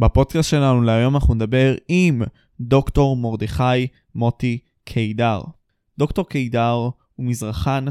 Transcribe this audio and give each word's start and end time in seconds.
בפודקאסט 0.00 0.50
שלנו 0.50 0.82
להיום 0.82 1.14
אנחנו 1.14 1.34
נדבר 1.34 1.74
עם 1.88 2.22
דוקטור 2.60 3.16
מרדכי 3.16 3.86
מוטי 4.14 4.58
קידר. 4.84 5.42
דוקטור 5.98 6.28
קידר 6.28 6.88
הוא 7.14 7.26
מזרחן, 7.26 7.84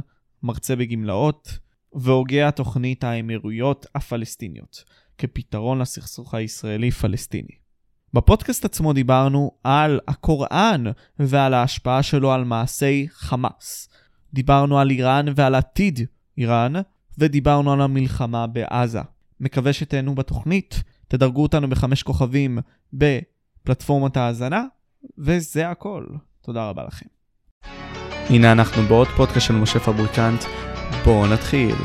מרצה 0.44 0.76
בגמלאות, 0.76 1.58
והוגה 1.94 2.52
תוכנית 2.52 3.04
האמירויות 3.04 3.86
הפלסטיניות 3.96 4.84
כפתרון 5.18 5.80
לסכסוך 5.80 6.34
הישראלי-פלסטיני. 6.34 7.56
בפודקאסט 8.14 8.66
עצמו 8.66 8.94
דיברנו 8.94 9.52
על 9.64 10.00
הקוראן 10.08 10.84
ועל 11.20 11.54
ההשפעה 11.54 12.04
שלו 12.04 12.32
על 12.32 12.44
מעשי 12.44 13.08
חמאס. 13.12 13.90
דיברנו 14.34 14.80
על 14.80 14.90
איראן 14.90 15.26
ועל 15.36 15.56
עתיד 15.56 16.00
איראן, 16.38 16.74
ודיברנו 17.18 17.74
על 17.74 17.82
המלחמה 17.82 18.48
בעזה. 18.48 19.02
מקווה 19.40 19.74
שתהנו 19.74 20.16
בתוכנית, 20.16 20.84
תדרגו 21.10 21.44
אותנו 21.44 21.70
בחמש 21.70 22.04
כוכבים 22.04 22.60
בפלטפורמת 22.94 24.18
ההאזנה, 24.18 24.64
וזה 25.18 25.70
הכל. 25.70 26.06
תודה 26.42 26.70
רבה 26.70 26.84
לכם. 26.84 27.06
הנה 28.30 28.52
אנחנו 28.52 28.84
בעוד 28.84 29.08
פודקאסט 29.08 29.48
של 29.48 29.54
משה 29.54 29.80
פבריקנט, 29.80 30.44
בואו 31.06 31.28
נתחיל. 31.28 31.76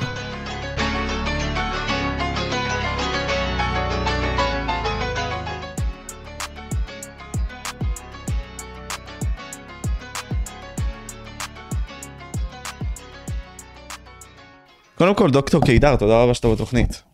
קודם 14.94 15.14
כל, 15.14 15.30
דוקטור 15.30 15.64
קידר, 15.64 15.96
תודה 15.96 16.22
רבה 16.22 16.34
שאתה 16.34 16.48
בתוכנית. 16.48 17.13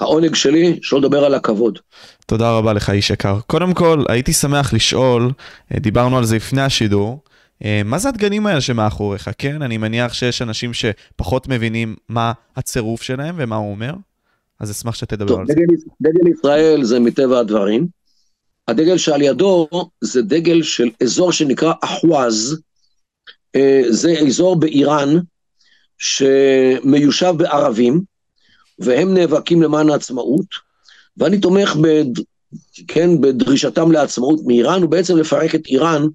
העונג 0.00 0.34
שלי, 0.34 0.78
שלא 0.82 0.98
לדבר 0.98 1.24
על 1.24 1.34
הכבוד. 1.34 1.78
תודה 2.26 2.50
רבה 2.58 2.72
לך, 2.72 2.90
איש 2.90 3.10
יקר. 3.10 3.40
קודם 3.46 3.74
כל, 3.74 4.04
הייתי 4.08 4.32
שמח 4.32 4.72
לשאול, 4.72 5.32
אה, 5.74 5.80
דיברנו 5.80 6.18
על 6.18 6.24
זה 6.24 6.36
לפני 6.36 6.62
השידור, 6.62 7.20
אה, 7.64 7.82
מה 7.84 7.98
זה 7.98 8.08
הדגנים 8.08 8.46
האלה 8.46 8.60
שמאחוריך, 8.60 9.30
כן? 9.38 9.62
אני 9.62 9.76
מניח 9.76 10.12
שיש 10.12 10.42
אנשים 10.42 10.70
שפחות 10.74 11.48
מבינים 11.48 11.96
מה 12.08 12.32
הצירוף 12.56 13.02
שלהם 13.02 13.34
ומה 13.38 13.56
הוא 13.56 13.70
אומר, 13.70 13.92
אז 14.60 14.70
אשמח 14.70 14.94
שתדבר 14.94 15.28
טוב, 15.28 15.40
על 15.40 15.46
דגל, 15.46 15.76
זה. 15.76 15.90
דגל 16.00 16.30
ישראל 16.30 16.84
זה 16.84 17.00
מטבע 17.00 17.38
הדברים. 17.38 17.86
הדגל 18.68 18.98
שעל 18.98 19.22
ידו 19.22 19.68
זה 20.00 20.22
דגל 20.22 20.62
של 20.62 20.90
אזור 21.02 21.32
שנקרא 21.32 21.72
אחווז, 21.84 22.60
אה, 23.56 23.82
זה 23.88 24.14
אזור 24.26 24.56
באיראן 24.56 25.16
שמיושב 25.98 27.34
בערבים, 27.36 28.02
והם 28.78 29.14
נאבקים 29.14 29.62
למען 29.62 29.90
העצמאות, 29.90 30.46
ואני 31.16 31.38
תומך 31.38 31.76
בד... 31.76 32.22
כן, 32.88 33.20
בדרישתם 33.20 33.92
לעצמאות 33.92 34.40
מאיראן, 34.46 34.84
ובעצם 34.84 35.16
לפרק 35.16 35.54
את 35.54 35.66
איראן 35.66 36.06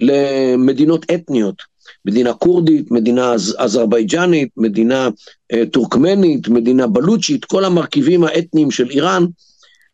למדינות 0.00 1.06
אתניות, 1.14 1.62
מדינה 2.04 2.34
כורדית, 2.34 2.90
מדינה 2.90 3.32
אזרבייג'אנית, 3.58 4.48
מדינה 4.56 5.08
אה, 5.52 5.62
טורקמנית, 5.72 6.48
מדינה 6.48 6.86
בלוצ'ית, 6.86 7.44
כל 7.44 7.64
המרכיבים 7.64 8.24
האתניים 8.24 8.70
של 8.70 8.90
איראן, 8.90 9.24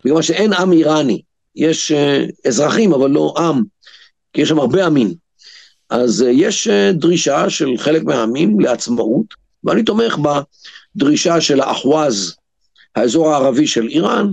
בגלל 0.04 0.22
שאין 0.22 0.52
עם 0.52 0.72
איראני, 0.72 1.22
יש 1.56 1.92
אה, 1.92 2.24
אזרחים 2.46 2.92
אבל 2.92 3.10
לא 3.10 3.34
עם, 3.38 3.62
כי 4.32 4.40
יש 4.40 4.48
שם 4.48 4.58
הרבה 4.58 4.86
עמים. 4.86 5.14
אז 5.90 6.22
אה, 6.22 6.30
יש 6.30 6.68
אה, 6.68 6.92
דרישה 6.92 7.50
של 7.50 7.76
חלק 7.76 8.02
מהעמים 8.02 8.60
לעצמאות, 8.60 9.26
ואני 9.64 9.82
תומך 9.82 10.16
בדרישה 10.96 11.40
של 11.40 11.60
האחווז, 11.60 12.36
האזור 12.94 13.30
הערבי 13.30 13.66
של 13.66 13.88
איראן, 13.88 14.26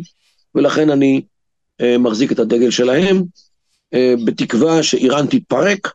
ולכן 0.56 0.90
אני 0.90 1.22
אה, 1.82 1.98
מחזיק 1.98 2.32
את 2.32 2.40
הדגל 2.40 2.72
שלהם, 2.72 3.24
אה, 3.94 4.14
בתקווה 4.26 4.84
שאיראן 4.84 5.26
תתפרק, 5.28 5.94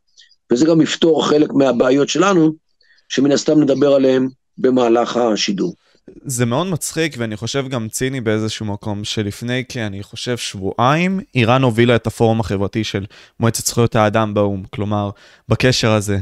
וזה 0.53 0.67
גם 0.67 0.81
יפתור 0.81 1.27
חלק 1.29 1.53
מהבעיות 1.53 2.09
שלנו, 2.09 2.53
שמן 3.09 3.33
הסתם 3.33 3.61
נדבר 3.61 3.95
עליהן 3.95 4.29
במהלך 4.59 5.17
השידור. 5.17 5.75
זה 6.25 6.47
מאוד 6.47 6.67
מצחיק, 6.67 7.15
ואני 7.19 7.37
חושב 7.37 7.69
גם 7.69 7.89
ציני 7.89 8.21
באיזשהו 8.21 8.67
מקום, 8.67 9.05
שלפני 9.05 9.65
כי 9.69 9.83
אני 9.83 10.03
חושב 10.03 10.37
שבועיים, 10.37 11.21
איראן 11.35 11.63
הובילה 11.63 11.97
את 11.97 12.07
הפורום 12.07 12.41
החברתי 12.41 12.85
של 12.85 13.05
מועצת 13.41 13.67
זכויות 13.67 13.97
האדם 13.97 14.35
באו"ם, 14.35 14.63
כלומר, 14.71 15.11
בקשר 15.49 15.91
הזה. 15.91 16.19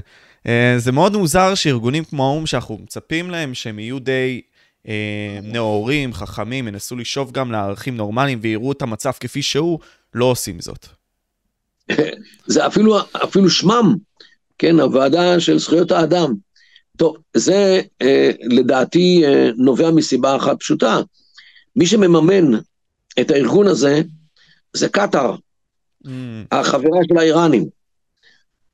אה, 0.46 0.74
זה 0.78 0.92
מאוד 0.92 1.16
מוזר 1.16 1.54
שארגונים 1.54 2.04
כמו 2.04 2.26
האו"ם, 2.26 2.46
שאנחנו 2.46 2.78
מצפים 2.82 3.30
להם 3.30 3.54
שהם 3.54 3.78
יהיו 3.78 3.98
די 3.98 4.40
אה, 4.88 5.38
נאורים, 5.42 6.12
חכמים, 6.12 6.68
ינסו 6.68 6.96
לשאוף 6.96 7.32
גם 7.32 7.52
לערכים 7.52 7.96
נורמליים 7.96 8.38
ויראו 8.42 8.72
את 8.72 8.82
המצב 8.82 9.12
כפי 9.20 9.42
שהוא, 9.42 9.78
לא 10.14 10.24
עושים 10.24 10.60
זאת. 10.60 10.86
זה 12.46 12.66
אפילו, 12.66 12.98
אפילו 13.24 13.50
שמם, 13.50 13.94
כן, 14.58 14.80
הוועדה 14.80 15.40
של 15.40 15.58
זכויות 15.58 15.90
האדם. 15.90 16.34
טוב, 16.96 17.16
זה 17.34 17.80
אה, 18.02 18.30
לדעתי 18.40 19.22
אה, 19.24 19.50
נובע 19.56 19.90
מסיבה 19.90 20.36
אחת 20.36 20.56
פשוטה. 20.60 21.00
מי 21.76 21.86
שמממן 21.86 22.58
את 23.20 23.30
הארגון 23.30 23.66
הזה 23.66 24.02
זה 24.72 24.88
קטאר, 24.88 25.36
mm. 26.06 26.08
החברה 26.50 26.98
של 27.08 27.18
האיראנים. 27.18 27.68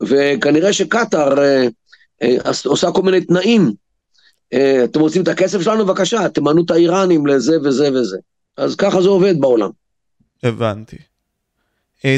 וכנראה 0.02 0.72
שקטאר 0.72 1.38
אה, 1.38 1.66
אה, 2.22 2.36
עושה 2.64 2.90
כל 2.90 3.02
מיני 3.02 3.20
תנאים. 3.20 3.72
אה, 4.52 4.84
אתם 4.84 5.00
רוצים 5.00 5.22
את 5.22 5.28
הכסף 5.28 5.60
שלנו? 5.60 5.86
בבקשה, 5.86 6.28
תמנו 6.28 6.64
את 6.64 6.70
האיראנים 6.70 7.26
לזה 7.26 7.56
וזה 7.64 7.88
וזה. 7.92 8.16
אז 8.56 8.76
ככה 8.76 9.02
זה 9.02 9.08
עובד 9.08 9.40
בעולם. 9.40 9.70
הבנתי. 10.42 10.96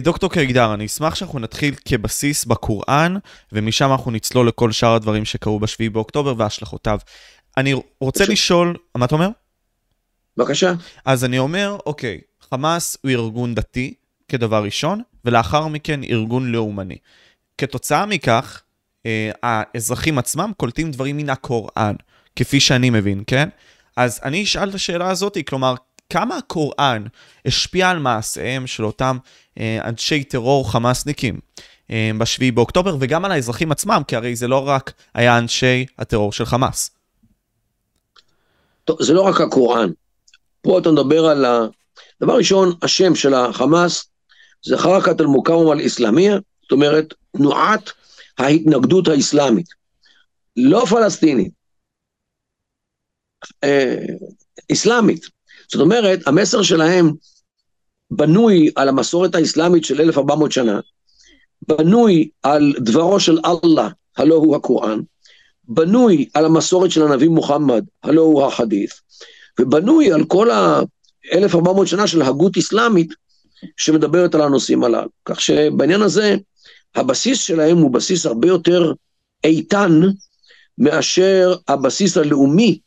דוקטור 0.02 0.30
קרגדר, 0.30 0.74
אני 0.74 0.86
אשמח 0.86 1.14
שאנחנו 1.14 1.38
נתחיל 1.38 1.74
כבסיס 1.84 2.44
בקוראן, 2.44 3.14
ומשם 3.52 3.92
אנחנו 3.92 4.10
נצלול 4.10 4.48
לכל 4.48 4.72
שאר 4.72 4.94
הדברים 4.94 5.24
שקרו 5.24 5.60
בשביעי 5.60 5.88
באוקטובר 5.88 6.34
והשלכותיו. 6.38 6.98
אני 7.56 7.72
רוצה 8.00 8.24
בבקשה. 8.24 8.32
לשאול, 8.32 8.76
מה 8.94 9.04
אתה 9.04 9.14
אומר? 9.14 9.28
בבקשה. 10.36 10.72
אז 11.04 11.24
אני 11.24 11.38
אומר, 11.38 11.76
אוקיי, 11.86 12.20
חמאס 12.50 12.96
הוא 13.02 13.10
ארגון 13.10 13.54
דתי, 13.54 13.94
כדבר 14.28 14.62
ראשון, 14.64 15.02
ולאחר 15.24 15.66
מכן 15.68 16.04
ארגון 16.04 16.52
לאומני. 16.52 16.96
כתוצאה 17.60 18.06
מכך, 18.06 18.62
אה, 19.06 19.30
האזרחים 19.42 20.18
עצמם 20.18 20.52
קולטים 20.56 20.90
דברים 20.90 21.16
מן 21.16 21.30
הקוראן, 21.30 21.94
כפי 22.36 22.60
שאני 22.60 22.90
מבין, 22.90 23.22
כן? 23.26 23.48
אז 23.96 24.20
אני 24.24 24.42
אשאל 24.42 24.68
את 24.68 24.74
השאלה 24.74 25.10
הזאת, 25.10 25.36
כלומר, 25.46 25.74
כמה 26.10 26.36
הקוראן 26.36 27.04
השפיע 27.46 27.90
על 27.90 27.98
מעשיהם 27.98 28.66
של 28.66 28.84
אותם 28.84 29.18
אה, 29.58 29.78
אנשי 29.84 30.24
טרור 30.24 30.72
חמאסניקים 30.72 31.40
אה, 31.90 32.10
בשביעי 32.18 32.50
באוקטובר, 32.50 32.96
וגם 33.00 33.24
על 33.24 33.32
האזרחים 33.32 33.72
עצמם, 33.72 34.02
כי 34.08 34.16
הרי 34.16 34.36
זה 34.36 34.48
לא 34.48 34.68
רק 34.68 34.92
היה 35.14 35.38
אנשי 35.38 35.86
הטרור 35.98 36.32
של 36.32 36.44
חמאס. 36.44 36.90
טוב, 38.84 39.02
זה 39.02 39.12
לא 39.12 39.20
רק 39.20 39.40
הקוראן. 39.40 39.90
פה 40.62 40.78
אתה 40.78 40.90
מדבר 40.90 41.26
על 41.26 41.44
ה... 41.44 41.60
דבר 42.22 42.36
ראשון, 42.36 42.72
השם 42.82 43.14
של 43.14 43.34
החמאס 43.34 44.08
זה 44.62 44.78
חרקת 44.78 45.20
אל-מוקאום 45.20 45.72
אל-אסלאמיה, 45.72 46.36
זאת 46.70 46.72
אומרת, 46.72 47.14
תנועת 47.36 47.90
ההתנגדות 48.38 49.08
האסלאמית. 49.08 49.66
לא 50.56 50.84
פלסטינית, 50.90 51.52
אה, 53.64 54.04
אסלאמית. 54.72 55.26
זאת 55.72 55.80
אומרת, 55.80 56.20
המסר 56.26 56.62
שלהם 56.62 57.12
בנוי 58.10 58.70
על 58.76 58.88
המסורת 58.88 59.34
האסלאמית 59.34 59.84
של 59.84 60.00
1400 60.00 60.52
שנה, 60.52 60.80
בנוי 61.68 62.28
על 62.42 62.74
דברו 62.78 63.20
של 63.20 63.38
אללה, 63.44 63.88
הלא 64.16 64.34
הוא 64.34 64.56
הקוראן, 64.56 65.00
בנוי 65.64 66.28
על 66.34 66.44
המסורת 66.44 66.90
של 66.90 67.02
הנביא 67.02 67.28
מוחמד, 67.28 67.84
הלא 68.02 68.20
הוא 68.20 68.46
החדית', 68.46 68.92
ובנוי 69.60 70.12
על 70.12 70.24
כל 70.24 70.50
ה-1400 70.50 71.86
שנה 71.86 72.06
של 72.06 72.22
הגות 72.22 72.56
אסלאמית 72.56 73.14
שמדברת 73.76 74.34
על 74.34 74.42
הנושאים 74.42 74.84
הללו. 74.84 75.08
כך 75.24 75.40
שבעניין 75.40 76.02
הזה, 76.02 76.36
הבסיס 76.94 77.40
שלהם 77.40 77.78
הוא 77.78 77.90
בסיס 77.90 78.26
הרבה 78.26 78.48
יותר 78.48 78.92
איתן 79.44 80.00
מאשר 80.78 81.54
הבסיס 81.68 82.16
הלאומי 82.16 82.78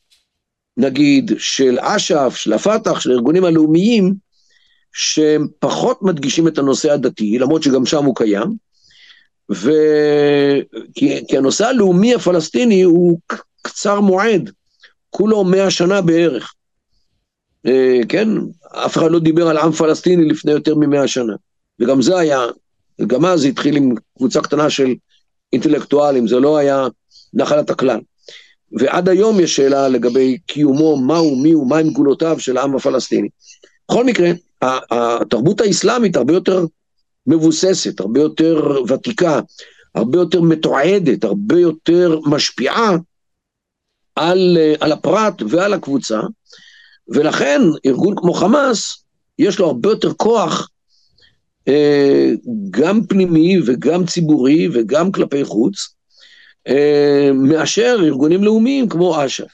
נגיד, 0.77 1.31
של 1.37 1.77
אש"ף, 1.81 2.35
של 2.35 2.53
הפת"ח, 2.53 2.99
של 2.99 3.11
הארגונים 3.11 3.45
הלאומיים, 3.45 4.13
שהם 4.93 5.47
פחות 5.59 6.01
מדגישים 6.01 6.47
את 6.47 6.57
הנושא 6.57 6.91
הדתי, 6.91 7.39
למרות 7.39 7.63
שגם 7.63 7.85
שם 7.85 8.05
הוא 8.05 8.15
קיים, 8.15 8.55
ו... 9.51 9.71
כי, 10.95 11.27
כי 11.27 11.37
הנושא 11.37 11.65
הלאומי 11.65 12.15
הפלסטיני 12.15 12.81
הוא 12.81 13.19
קצר 13.61 13.99
מועד, 13.99 14.49
כולו 15.09 15.43
מאה 15.43 15.71
שנה 15.71 16.01
בערך. 16.01 16.53
אה, 17.65 17.99
כן, 18.09 18.29
אף 18.71 18.97
אחד 18.97 19.11
לא 19.11 19.19
דיבר 19.19 19.47
על 19.47 19.57
עם 19.57 19.71
פלסטיני 19.71 20.25
לפני 20.25 20.51
יותר 20.51 20.75
ממאה 20.75 21.07
שנה, 21.07 21.33
וגם 21.79 22.01
זה 22.01 22.17
היה, 22.17 22.39
גם 23.01 23.25
אז 23.25 23.41
זה 23.41 23.47
התחיל 23.47 23.77
עם 23.77 23.95
קבוצה 24.17 24.41
קטנה 24.41 24.69
של 24.69 24.93
אינטלקטואלים, 25.53 26.27
זה 26.27 26.39
לא 26.39 26.57
היה 26.57 26.87
נחלת 27.33 27.69
הכלל. 27.69 27.99
ועד 28.71 29.09
היום 29.09 29.39
יש 29.39 29.55
שאלה 29.55 29.87
לגבי 29.87 30.37
קיומו, 30.47 30.97
מהו, 30.97 31.35
מיהו, 31.35 31.65
מהם 31.65 31.89
גבולותיו 31.89 32.39
של 32.39 32.57
העם 32.57 32.75
הפלסטיני. 32.75 33.29
בכל 33.91 34.05
מקרה, 34.05 34.31
התרבות 34.91 35.61
האסלאמית 35.61 36.15
הרבה 36.15 36.33
יותר 36.33 36.65
מבוססת, 37.27 37.99
הרבה 37.99 38.19
יותר 38.21 38.83
ותיקה, 38.87 39.39
הרבה 39.95 40.17
יותר 40.17 40.41
מתועדת, 40.41 41.23
הרבה 41.23 41.59
יותר 41.59 42.19
משפיעה 42.25 42.95
על, 44.15 44.57
על 44.79 44.91
הפרט 44.91 45.41
ועל 45.49 45.73
הקבוצה, 45.73 46.19
ולכן 47.07 47.61
ארגון 47.85 48.15
כמו 48.17 48.33
חמאס, 48.33 49.03
יש 49.39 49.59
לו 49.59 49.65
הרבה 49.65 49.89
יותר 49.89 50.13
כוח, 50.13 50.69
גם 52.71 53.05
פנימי 53.05 53.57
וגם 53.65 54.05
ציבורי 54.05 54.67
וגם 54.73 55.11
כלפי 55.11 55.43
חוץ, 55.43 55.95
אה, 56.67 57.29
מאשר 57.33 57.97
ארגונים 58.03 58.43
לאומיים 58.43 58.89
כמו 58.89 59.25
אש"ף. 59.25 59.47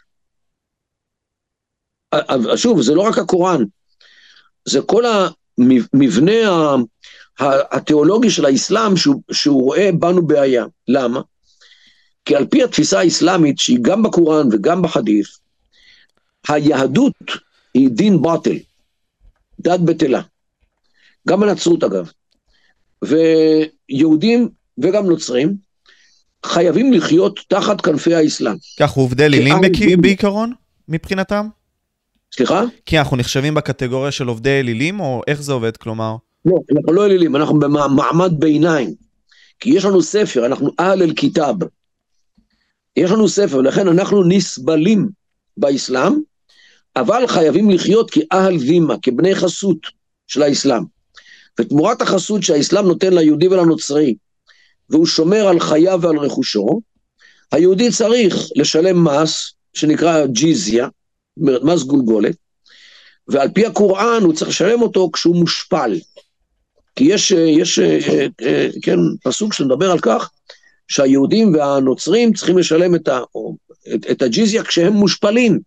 שוב, 2.55 2.81
זה 2.81 2.95
לא 2.95 3.01
רק 3.01 3.17
הקוראן, 3.17 3.63
זה 4.65 4.81
כל 4.81 5.03
המבנה 5.05 6.75
התיאולוגי 7.71 8.29
של 8.29 8.45
האסלאם 8.45 8.97
שהוא, 8.97 9.21
שהוא 9.31 9.63
רואה 9.63 9.89
בנו 9.99 10.27
בעיה. 10.27 10.65
למה? 10.87 11.21
כי 12.25 12.35
על 12.35 12.45
פי 12.45 12.63
התפיסה 12.63 12.99
האסלאמית, 12.99 13.59
שהיא 13.59 13.79
גם 13.81 14.03
בקוראן 14.03 14.47
וגם 14.51 14.81
בחדיף, 14.81 15.37
היהדות 16.47 17.13
היא 17.73 17.89
דין 17.89 18.21
באטל, 18.21 18.57
דת 19.59 19.79
בטלה. 19.79 20.21
גם 21.29 21.43
הנצרות 21.43 21.83
אגב. 21.83 22.11
ויהודים 23.01 24.49
וגם 24.77 25.05
נוצרים 25.05 25.55
חייבים 26.45 26.93
לחיות 26.93 27.39
תחת 27.47 27.81
כנפי 27.81 28.15
האסלאם. 28.15 28.55
כך 28.79 28.91
עובדי 28.91 29.25
אלילים 29.25 29.55
בעיקרון, 30.01 30.53
מבחינתם? 30.87 31.47
סליחה? 32.35 32.63
כי 32.85 32.99
אנחנו 32.99 33.17
נחשבים 33.17 33.53
בקטגוריה 33.53 34.11
של 34.11 34.27
עובדי 34.27 34.59
אלילים, 34.59 34.99
או 34.99 35.21
איך 35.27 35.41
זה 35.41 35.53
עובד, 35.53 35.77
כלומר? 35.77 36.15
לא, 36.45 36.55
אנחנו 36.75 36.93
לא 36.93 37.05
אלילים, 37.05 37.35
אנחנו 37.35 37.59
במעמד 37.59 38.31
ביניים. 38.39 38.93
כי 39.59 39.69
יש 39.69 39.85
לנו 39.85 40.01
ספר, 40.01 40.45
אנחנו 40.45 40.71
אהל 40.79 41.01
אל-כיתאב. 41.01 41.55
יש 42.95 43.11
לנו 43.11 43.27
ספר, 43.27 43.57
ולכן 43.57 43.87
אנחנו 43.87 44.23
נסבלים 44.23 45.09
באסלאם, 45.57 46.13
אבל 46.95 47.27
חייבים 47.27 47.69
לחיות 47.69 48.11
כאהל 48.11 48.55
וימה, 48.57 48.95
כבני 49.01 49.35
חסות 49.35 49.77
של 50.27 50.43
האסלאם. 50.43 50.98
ותמורת 51.59 52.01
החסות 52.01 52.43
שהאסלאם 52.43 52.85
נותן 52.85 53.13
ליהודי 53.13 53.47
ולנוצרי, 53.47 54.15
והוא 54.89 55.05
שומר 55.05 55.47
על 55.47 55.59
חייו 55.59 55.99
ועל 56.01 56.17
רכושו, 56.17 56.81
היהודי 57.51 57.91
צריך 57.91 58.35
לשלם 58.55 59.03
מס, 59.03 59.53
שנקרא 59.73 60.25
ג'יזיה, 60.25 60.87
מס 61.37 61.83
גולגולת, 61.83 62.35
ועל 63.27 63.49
פי 63.53 63.65
הקוראן 63.65 64.23
הוא 64.23 64.33
צריך 64.33 64.49
לשלם 64.49 64.81
אותו 64.81 65.09
כשהוא 65.13 65.35
מושפל. 65.35 65.99
כי 66.95 67.03
יש, 67.03 67.31
יש 67.31 67.79
כן, 68.81 68.97
פסוק 69.23 69.53
שמדבר 69.53 69.91
על 69.91 69.99
כך 69.99 70.29
שהיהודים 70.87 71.53
והנוצרים 71.53 72.33
צריכים 72.33 72.57
לשלם 72.57 72.95
את, 72.95 73.07
ה, 73.07 73.19
את, 73.95 74.11
את 74.11 74.21
הג'יזיה 74.21 74.63
כשהם 74.63 74.93
מושפלים. 74.93 75.59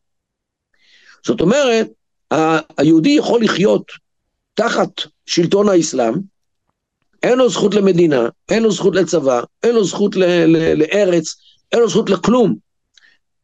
זאת 1.26 1.40
אומרת, 1.40 1.88
היהודי 2.78 3.10
יכול 3.10 3.44
לחיות 3.44 3.92
תחת 4.54 4.88
שלטון 5.26 5.68
האסלאם, 5.68 6.14
אין 7.22 7.38
לו 7.38 7.48
זכות 7.48 7.74
למדינה, 7.74 8.28
אין 8.48 8.62
לו 8.62 8.72
זכות 8.72 8.94
לצבא, 8.94 9.42
אין 9.62 9.74
לו 9.74 9.84
זכות 9.84 10.16
ל, 10.16 10.24
ל, 10.24 10.74
לארץ, 10.74 11.36
אין 11.72 11.80
לו 11.80 11.88
זכות 11.88 12.10
לכלום. 12.10 12.56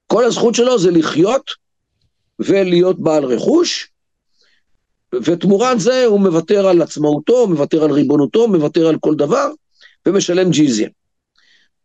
כל 0.06 0.24
הזכות 0.24 0.54
שלו 0.54 0.78
זה 0.78 0.90
לחיות 0.90 1.50
ולהיות 2.38 3.00
בעל 3.00 3.24
רכוש, 3.24 3.90
ותמורת 5.14 5.80
זה 5.80 6.04
הוא 6.04 6.20
מוותר 6.20 6.66
על 6.66 6.82
עצמאותו, 6.82 7.48
מוותר 7.48 7.84
על 7.84 7.90
ריבונותו, 7.90 8.48
מוותר 8.48 8.88
על 8.88 8.98
כל 9.00 9.14
דבר, 9.14 9.50
ומשלם 10.06 10.50
ג'יזיה. 10.50 10.88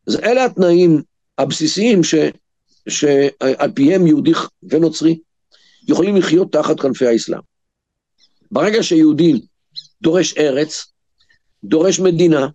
אז 0.07 0.15
אלה 0.15 0.45
התנאים 0.45 1.01
הבסיסיים 1.37 2.03
ש, 2.03 2.15
שעל 2.89 3.71
פיהם 3.75 4.07
יהודי 4.07 4.31
ונוצרי 4.63 5.19
יכולים 5.87 6.15
לחיות 6.15 6.51
תחת 6.51 6.79
כנפי 6.79 7.07
האסלאם. 7.07 7.39
ברגע 8.51 8.83
שיהודי 8.83 9.41
דורש 10.03 10.37
ארץ, 10.37 10.85
דורש 11.63 11.99
מדינה, 11.99 12.47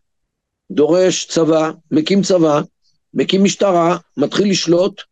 דורש 0.70 1.26
צבא, 1.26 1.70
מקים 1.90 2.22
צבא, 2.22 2.60
מקים 3.14 3.44
משטרה, 3.44 3.96
מתחיל 4.16 4.50
לשלוט, 4.50 5.02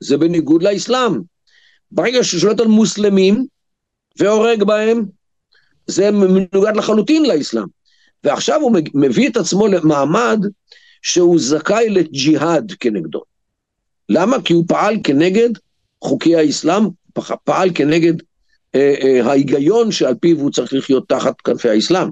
זה 0.00 0.16
בניגוד 0.16 0.62
לאסלאם. 0.62 1.12
ברגע 1.90 2.24
שהוא 2.24 2.40
שולט 2.40 2.60
על 2.60 2.66
מוסלמים 2.66 3.46
והורג 4.18 4.64
בהם, 4.64 5.04
זה 5.86 6.10
מנוגד 6.10 6.76
לחלוטין 6.76 7.26
לאסלאם. 7.26 7.66
ועכשיו 8.24 8.60
הוא 8.60 8.76
מביא 8.94 9.28
את 9.28 9.36
עצמו 9.36 9.66
למעמד 9.66 10.38
שהוא 11.02 11.38
זכאי 11.38 11.90
לג'יהאד 11.90 12.72
כנגדו. 12.80 13.22
למה? 14.08 14.42
כי 14.42 14.52
הוא 14.52 14.64
פעל 14.68 14.96
כנגד 15.04 15.50
חוקי 16.04 16.36
האסלאם, 16.36 16.82
פעל 17.44 17.70
כנגד 17.74 18.14
ההיגיון 19.24 19.92
שעל 19.92 20.14
פיו 20.14 20.40
הוא 20.40 20.50
צריך 20.50 20.72
לחיות 20.72 21.08
תחת 21.08 21.40
כנפי 21.40 21.68
האסלאם. 21.68 22.08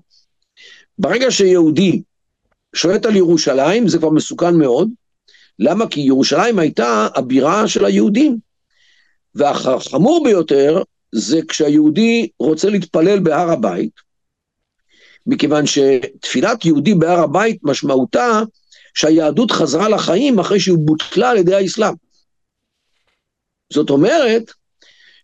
ברגע 0.99 1.31
שיהודי 1.31 2.03
שולט 2.75 3.07
על 3.07 3.17
ירושלים, 3.17 3.89
זה 3.89 3.99
כבר 3.99 4.11
מסוכן 4.11 4.57
מאוד. 4.57 4.91
למה? 5.59 5.89
כי 5.89 6.01
ירושלים 6.01 6.59
הייתה 6.59 7.09
הבירה 7.15 7.69
של 7.69 7.85
היהודים. 7.85 8.39
והחמור 9.35 10.25
ביותר 10.25 10.83
זה 11.13 11.41
כשהיהודי 11.49 12.29
רוצה 12.39 12.71
להתפלל 12.71 13.19
בהר 13.19 13.51
הבית, 13.51 13.91
מכיוון 15.27 15.65
שתפילת 15.67 16.65
יהודי 16.65 16.95
בהר 16.95 17.19
הבית 17.19 17.59
משמעותה 17.63 18.43
שהיהדות 18.95 19.51
חזרה 19.51 19.89
לחיים 19.89 20.39
אחרי 20.39 20.61
שהיא 20.61 20.77
בוטלה 20.79 21.31
על 21.31 21.37
ידי 21.37 21.55
האסלאם. 21.55 21.95
זאת 23.73 23.91
אומרת 23.91 24.51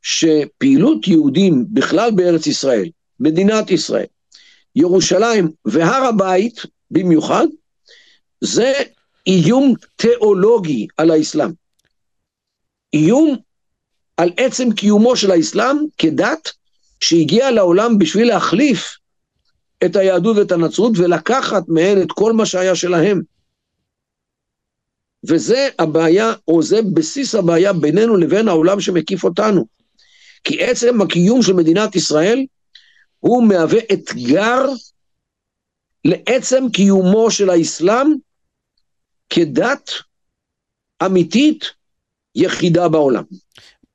שפעילות 0.02 1.08
יהודים 1.08 1.66
בכלל 1.72 2.10
בארץ 2.10 2.46
ישראל, 2.46 2.88
מדינת 3.20 3.70
ישראל, 3.70 4.06
ירושלים 4.76 5.50
והר 5.64 6.04
הבית 6.04 6.60
במיוחד, 6.90 7.46
זה 8.40 8.72
איום 9.26 9.74
תיאולוגי 9.96 10.86
על 10.96 11.10
האסלאם. 11.10 11.50
איום 12.94 13.36
על 14.16 14.30
עצם 14.36 14.72
קיומו 14.72 15.16
של 15.16 15.30
האסלאם 15.30 15.76
כדת 15.98 16.52
שהגיעה 17.00 17.50
לעולם 17.50 17.98
בשביל 17.98 18.28
להחליף 18.28 18.96
את 19.84 19.96
היהדות 19.96 20.36
ואת 20.36 20.52
הנצרות 20.52 20.92
ולקחת 20.96 21.62
מהן 21.68 22.02
את 22.02 22.12
כל 22.12 22.32
מה 22.32 22.46
שהיה 22.46 22.74
שלהם. 22.74 23.22
וזה 25.28 25.68
הבעיה, 25.78 26.32
או 26.48 26.62
זה 26.62 26.80
בסיס 26.94 27.34
הבעיה 27.34 27.72
בינינו 27.72 28.16
לבין 28.16 28.48
העולם 28.48 28.80
שמקיף 28.80 29.24
אותנו. 29.24 29.79
כי 30.44 30.62
עצם 30.62 31.02
הקיום 31.02 31.42
של 31.42 31.52
מדינת 31.52 31.96
ישראל 31.96 32.44
הוא 33.18 33.48
מהווה 33.48 33.80
אתגר 33.92 34.66
לעצם 36.04 36.64
קיומו 36.72 37.30
של 37.30 37.50
האסלאם 37.50 38.06
כדת 39.30 39.90
אמיתית 41.06 41.64
יחידה 42.34 42.88
בעולם. 42.88 43.24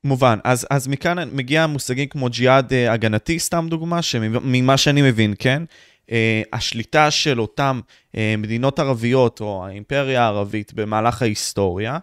מובן. 0.04 0.40
אז, 0.44 0.68
אז 0.70 0.88
מכאן 0.88 1.30
מגיע 1.32 1.68
מושגים 1.68 2.08
כמו 2.08 2.30
ג'יהאד 2.30 2.74
אה, 2.74 2.94
הגנתי, 2.94 3.40
סתם 3.40 3.68
דוגמה, 3.70 4.02
שממה 4.02 4.78
שאני 4.78 5.02
מבין, 5.02 5.34
כן? 5.40 5.64
אה, 6.12 6.42
השליטה 6.54 7.12
של 7.12 7.42
אותן 7.42 7.80
אה, 8.18 8.36
מדינות 8.38 8.80
ערביות 8.80 9.42
או 9.42 9.66
האימפריה 9.66 10.24
הערבית 10.24 10.74
במהלך 10.74 11.22
ההיסטוריה, 11.22 11.98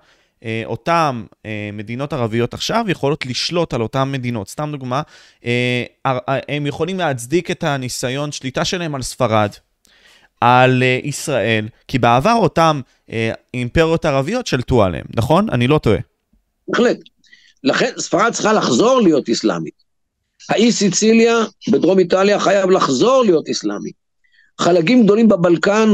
אותן 0.65 1.23
אה, 1.47 1.71
מדינות 1.73 2.13
ערביות 2.13 2.55
עכשיו 2.55 2.85
יכולות 2.89 3.27
לשלוט 3.27 3.75
על 3.75 3.83
אותן 3.83 4.13
מדינות. 4.13 4.49
סתם 4.49 4.69
דוגמה, 4.73 5.03
אה, 5.45 5.85
הם 6.49 6.67
יכולים 6.67 6.99
להצדיק 6.99 7.51
את 7.51 7.65
הניסיון 7.65 8.33
שליטה 8.33 8.65
שלהם 8.65 8.95
על 8.95 9.03
ספרד. 9.03 9.51
על 10.41 10.83
ישראל, 11.03 11.69
כי 11.89 11.99
בעבר 11.99 12.35
אותן 12.35 12.81
אימפריות 13.55 14.05
ערביות 14.05 14.47
שלטו 14.47 14.83
עליהם, 14.83 15.05
נכון? 15.17 15.51
אני 15.51 15.67
לא 15.67 15.79
טועה. 15.79 15.99
בהחלט. 16.69 16.99
לכן 17.65 17.91
ספרד 17.99 18.33
צריכה 18.33 18.53
לחזור 18.53 19.01
להיות 19.01 19.29
אסלאמית. 19.29 19.83
האי 20.49 20.73
סיציליה 20.73 21.35
בדרום 21.73 21.99
איטליה 21.99 22.41
חייב 22.41 22.71
לחזור 22.71 23.25
להיות 23.25 23.49
אסלאמי. 23.49 23.91
חלקים 24.61 25.05
גדולים 25.05 25.29
בבלקן, 25.29 25.89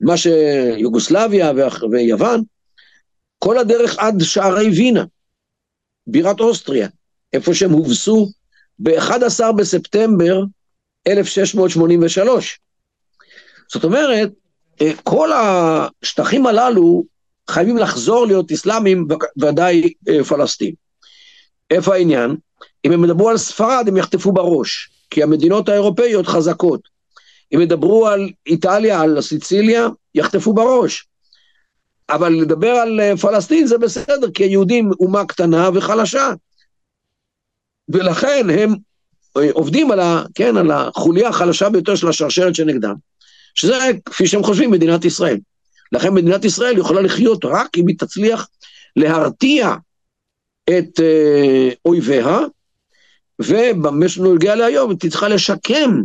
מה 0.00 0.16
שיוגוסלביה 0.16 1.52
ויוון, 1.90 2.42
כל 3.44 3.58
הדרך 3.58 3.98
עד 3.98 4.22
שערי 4.22 4.70
וינה, 4.70 5.04
בירת 6.06 6.40
אוסטריה, 6.40 6.88
איפה 7.32 7.54
שהם 7.54 7.70
הובסו 7.70 8.28
ב-11 8.78 9.52
בספטמבר 9.58 10.42
1683. 11.08 12.60
זאת 13.72 13.84
אומרת, 13.84 14.30
אה, 14.80 14.90
כל 15.04 15.30
השטחים 15.32 16.46
הללו 16.46 17.04
חייבים 17.50 17.76
לחזור 17.76 18.26
להיות 18.26 18.52
אסלאמים, 18.52 19.06
ודאי 19.40 19.92
אה, 20.08 20.24
פלסטין. 20.24 20.74
איפה 21.70 21.94
העניין? 21.94 22.36
אם 22.84 22.92
הם 22.92 23.04
ידברו 23.04 23.30
על 23.30 23.36
ספרד, 23.36 23.84
הם 23.88 23.96
יחטפו 23.96 24.32
בראש, 24.32 24.90
כי 25.10 25.22
המדינות 25.22 25.68
האירופאיות 25.68 26.26
חזקות. 26.26 26.80
אם 27.54 27.60
ידברו 27.60 28.08
על 28.08 28.30
איטליה, 28.46 29.00
על 29.00 29.20
סיציליה, 29.20 29.88
יחטפו 30.14 30.52
בראש. 30.52 31.06
אבל 32.10 32.32
לדבר 32.32 32.70
על 32.70 33.00
אה, 33.00 33.16
פלסטין 33.16 33.66
זה 33.66 33.78
בסדר, 33.78 34.30
כי 34.34 34.44
היהודים 34.44 34.90
אומה 35.00 35.24
קטנה 35.24 35.70
וחלשה. 35.74 36.30
ולכן 37.88 38.46
הם 38.50 38.74
אה, 39.36 39.48
עובדים 39.52 39.90
על, 39.90 40.00
ה, 40.00 40.24
כן, 40.34 40.56
על 40.56 40.70
החוליה 40.70 41.28
החלשה 41.28 41.68
ביותר 41.68 41.94
של 41.94 42.08
השרשרת 42.08 42.54
שנגדם, 42.54 42.94
שזה, 43.54 43.74
כפי 44.04 44.26
שהם 44.26 44.42
חושבים, 44.42 44.70
מדינת 44.70 45.04
ישראל. 45.04 45.38
לכן 45.92 46.14
מדינת 46.14 46.44
ישראל 46.44 46.78
יכולה 46.78 47.00
לחיות 47.00 47.44
רק 47.44 47.78
אם 47.78 47.88
היא 47.88 47.98
תצליח 47.98 48.48
להרתיע 48.96 49.74
את 50.64 51.00
אה, 51.00 51.68
אויביה, 51.84 52.38
ובמה 53.42 54.08
שנוגע 54.08 54.54
להיום, 54.54 54.90
היא 55.02 55.10
צריכה 55.10 55.28
לשקם 55.28 56.02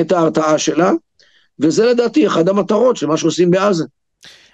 את 0.00 0.12
ההרתעה 0.12 0.58
שלה, 0.58 0.90
וזה 1.58 1.86
לדעתי 1.86 2.26
אחד 2.26 2.48
המטרות 2.48 2.96
של 2.96 3.06
מה 3.06 3.16
שעושים 3.16 3.50
בעזה. 3.50 3.84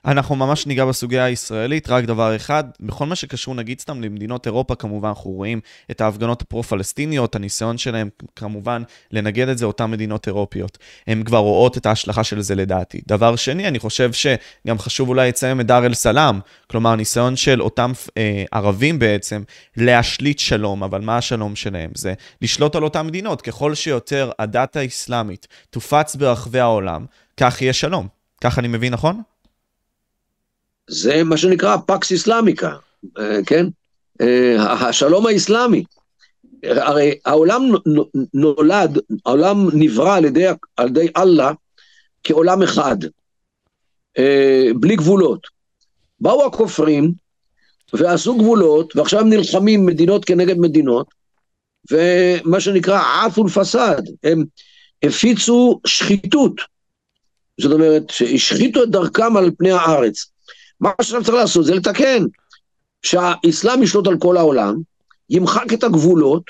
אנחנו 0.07 0.37
ממש 0.37 0.67
ניגע 0.67 0.85
בסוגיה 0.85 1.25
הישראלית, 1.25 1.89
רק 1.89 2.05
דבר 2.05 2.37
אחד, 2.37 2.65
בכל 2.81 3.07
מה 3.07 3.17
שקשור 3.17 3.55
נגיד 3.55 3.81
סתם 3.81 4.03
למדינות 4.03 4.47
אירופה, 4.47 4.75
כמובן 4.75 5.09
אנחנו 5.09 5.31
רואים 5.31 5.61
את 5.91 6.01
ההפגנות 6.01 6.43
הפרו-פלסטיניות, 6.43 7.35
הניסיון 7.35 7.79
שלהם 7.79 8.09
כמובן 8.37 8.83
לנגד 9.11 9.49
את 9.49 9.59
זה 9.59 9.67
אותן 9.67 9.91
מדינות 9.91 10.27
אירופיות. 10.27 10.79
הן 11.07 11.23
כבר 11.23 11.39
רואות 11.39 11.79
את 11.79 11.87
ההשלכה 11.87 12.25
של 12.25 12.41
זה 12.41 12.55
לדעתי. 12.55 13.01
דבר 13.07 13.37
שני, 13.37 13.69
אני 13.69 13.79
חושב 13.79 14.11
שגם 14.13 14.79
חשוב 14.79 15.09
אולי 15.09 15.29
לציין 15.29 15.61
את 15.61 15.67
דאר 15.67 15.87
אל-סלאם, 15.87 16.41
כלומר 16.71 16.97
ניסיון 16.97 17.37
של 17.37 17.63
אותם 17.63 17.93
אה, 18.17 18.45
ערבים 18.53 18.99
בעצם 18.99 19.43
להשליט 19.77 20.39
שלום, 20.39 20.83
אבל 20.83 21.01
מה 21.01 21.17
השלום 21.17 21.57
שלהם? 21.57 21.91
זה 21.95 22.15
לשלוט 22.43 22.75
על 22.75 22.85
אותן 22.85 23.07
מדינות. 23.07 23.43
ככל 23.43 23.75
שיותר 23.75 24.31
הדת 24.39 24.77
האסלאמית 24.77 25.47
תופץ 25.71 26.17
ברחבי 26.17 26.61
העולם, 26.61 27.05
כך 27.37 27.63
יהיה 27.63 27.73
שלום. 27.73 28.09
כך 28.41 28.59
אני 28.59 28.69
מבין, 28.69 28.93
נכון? 28.93 29.23
זה 30.91 31.25
מה 31.25 31.37
שנקרא 31.37 31.77
פקס 31.87 32.13
איסלאמיקה, 32.13 32.77
אה, 33.19 33.39
כן? 33.47 33.67
אה, 34.21 34.73
השלום 34.73 35.27
האיסלאמי. 35.27 35.85
הרי 36.65 37.19
העולם 37.25 37.63
נולד, 38.35 38.99
העולם 39.27 39.69
נברא 39.73 40.17
על 40.17 40.25
ידי, 40.25 40.47
על 40.77 40.89
ידי 40.89 41.09
אללה 41.17 41.53
כעולם 42.25 42.63
אחד, 42.63 42.97
אה, 44.19 44.69
בלי 44.81 44.97
גבולות. 44.97 45.47
באו 46.21 46.47
הכופרים 46.47 47.13
ועשו 47.93 48.37
גבולות, 48.39 48.97
ועכשיו 48.97 49.21
הם 49.21 49.29
נלחמים 49.29 49.87
מדינות 49.87 50.25
כנגד 50.25 50.59
מדינות, 50.59 51.07
ומה 51.91 52.61
שנקרא 52.61 53.01
עפול 53.27 53.49
פסאד, 53.49 54.11
הם 54.25 54.45
הפיצו 55.03 55.81
שחיתות. 55.87 56.61
זאת 57.61 57.73
אומרת, 57.73 58.11
שהשחיתו 58.11 58.83
את 58.83 58.91
דרכם 58.91 59.37
על 59.37 59.51
פני 59.59 59.71
הארץ. 59.71 60.27
מה 60.81 60.91
שאתה 61.03 61.25
צריך 61.25 61.37
לעשות 61.37 61.65
זה 61.65 61.75
לתקן, 61.75 62.23
שהאסלאם 63.03 63.83
ישלוט 63.83 64.07
על 64.07 64.19
כל 64.19 64.37
העולם, 64.37 64.75
ימחק 65.31 65.73
את 65.73 65.85
הגבולות 65.85 66.43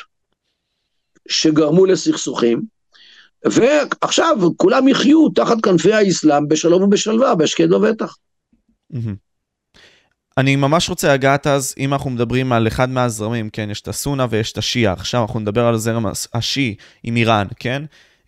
שגרמו 1.28 1.86
לסכסוכים, 1.86 2.62
ועכשיו 3.44 4.36
כולם 4.56 4.88
יחיו 4.88 5.28
תחת 5.28 5.60
כנפי 5.62 5.92
האסלאם 5.92 6.48
בשלום 6.48 6.82
ובשלווה, 6.82 7.34
בהשקט 7.34 7.72
ובטח. 7.72 8.16
אני 10.38 10.56
ממש 10.56 10.88
רוצה 10.88 11.14
לגעת 11.14 11.46
אז, 11.46 11.74
אם 11.78 11.92
אנחנו 11.92 12.10
מדברים 12.10 12.52
על 12.52 12.68
אחד 12.68 12.88
מהזרמים, 12.88 13.50
כן, 13.50 13.70
יש 13.70 13.80
את 13.80 13.88
הסונה 13.88 14.26
ויש 14.30 14.52
את 14.52 14.58
השיעה, 14.58 14.92
עכשיו 14.92 15.22
אנחנו 15.22 15.40
נדבר 15.40 15.64
על 15.64 15.74
הזרם 15.74 16.06
השיעי 16.34 16.74
עם 17.02 17.16
איראן, 17.16 17.46
כן? 17.58 17.82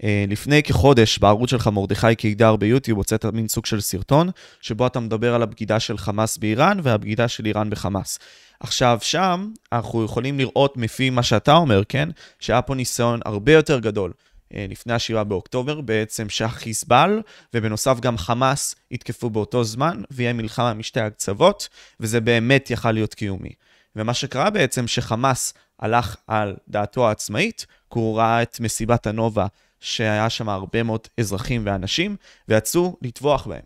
אה, 0.04 0.24
לפני 0.28 0.62
כחודש 0.62 1.18
בערוץ 1.18 1.50
שלך 1.50 1.66
מרדכי 1.66 2.14
קידר 2.14 2.56
ביוטיוב 2.56 2.98
הוצאת 2.98 3.24
מין 3.24 3.48
סוג 3.48 3.66
של 3.66 3.80
סרטון, 3.80 4.30
שבו 4.60 4.86
אתה 4.86 5.00
מדבר 5.00 5.34
על 5.34 5.42
הבגידה 5.42 5.80
של 5.80 5.98
חמאס 5.98 6.38
באיראן 6.38 6.78
והבגידה 6.82 7.28
של 7.28 7.46
איראן 7.46 7.70
בחמאס. 7.70 8.18
עכשיו, 8.60 8.98
שם 9.02 9.50
אנחנו 9.72 10.04
יכולים 10.04 10.38
לראות 10.38 10.76
מפי 10.76 11.10
מה 11.10 11.22
שאתה 11.22 11.54
אומר, 11.54 11.82
כן? 11.88 12.08
שהיה 12.40 12.62
פה 12.62 12.74
ניסיון 12.74 13.20
הרבה 13.24 13.52
יותר 13.52 13.78
גדול. 13.78 14.12
אה, 14.54 14.66
לפני 14.68 14.92
השבעה 14.92 15.24
באוקטובר, 15.24 15.80
בעצם 15.80 16.28
שהחיזבאל 16.28 17.22
ובנוסף 17.54 18.00
גם 18.00 18.18
חמאס 18.18 18.74
יתקפו 18.90 19.30
באותו 19.30 19.64
זמן, 19.64 20.02
ויהיה 20.10 20.32
מלחמה 20.32 20.74
משתי 20.74 21.00
הקצוות, 21.00 21.68
וזה 22.00 22.20
באמת 22.20 22.70
יכל 22.70 22.92
להיות 22.92 23.14
קיומי. 23.14 23.50
ומה 23.96 24.14
שקרה 24.14 24.50
בעצם 24.50 24.86
שחמאס 24.86 25.54
הלך 25.80 26.16
על 26.26 26.56
דעתו 26.68 27.08
העצמאית, 27.08 27.66
כי 27.92 27.98
הוא 27.98 28.18
ראה 28.18 28.42
את 28.42 28.60
מסיבת 28.60 29.06
הנובה 29.06 29.46
שהיה 29.80 30.30
שם 30.30 30.48
הרבה 30.48 30.82
מאוד 30.82 31.00
אזרחים 31.20 31.62
ואנשים, 31.64 32.16
ויצאו 32.48 32.96
לטבוח 33.02 33.46
בהם. 33.46 33.62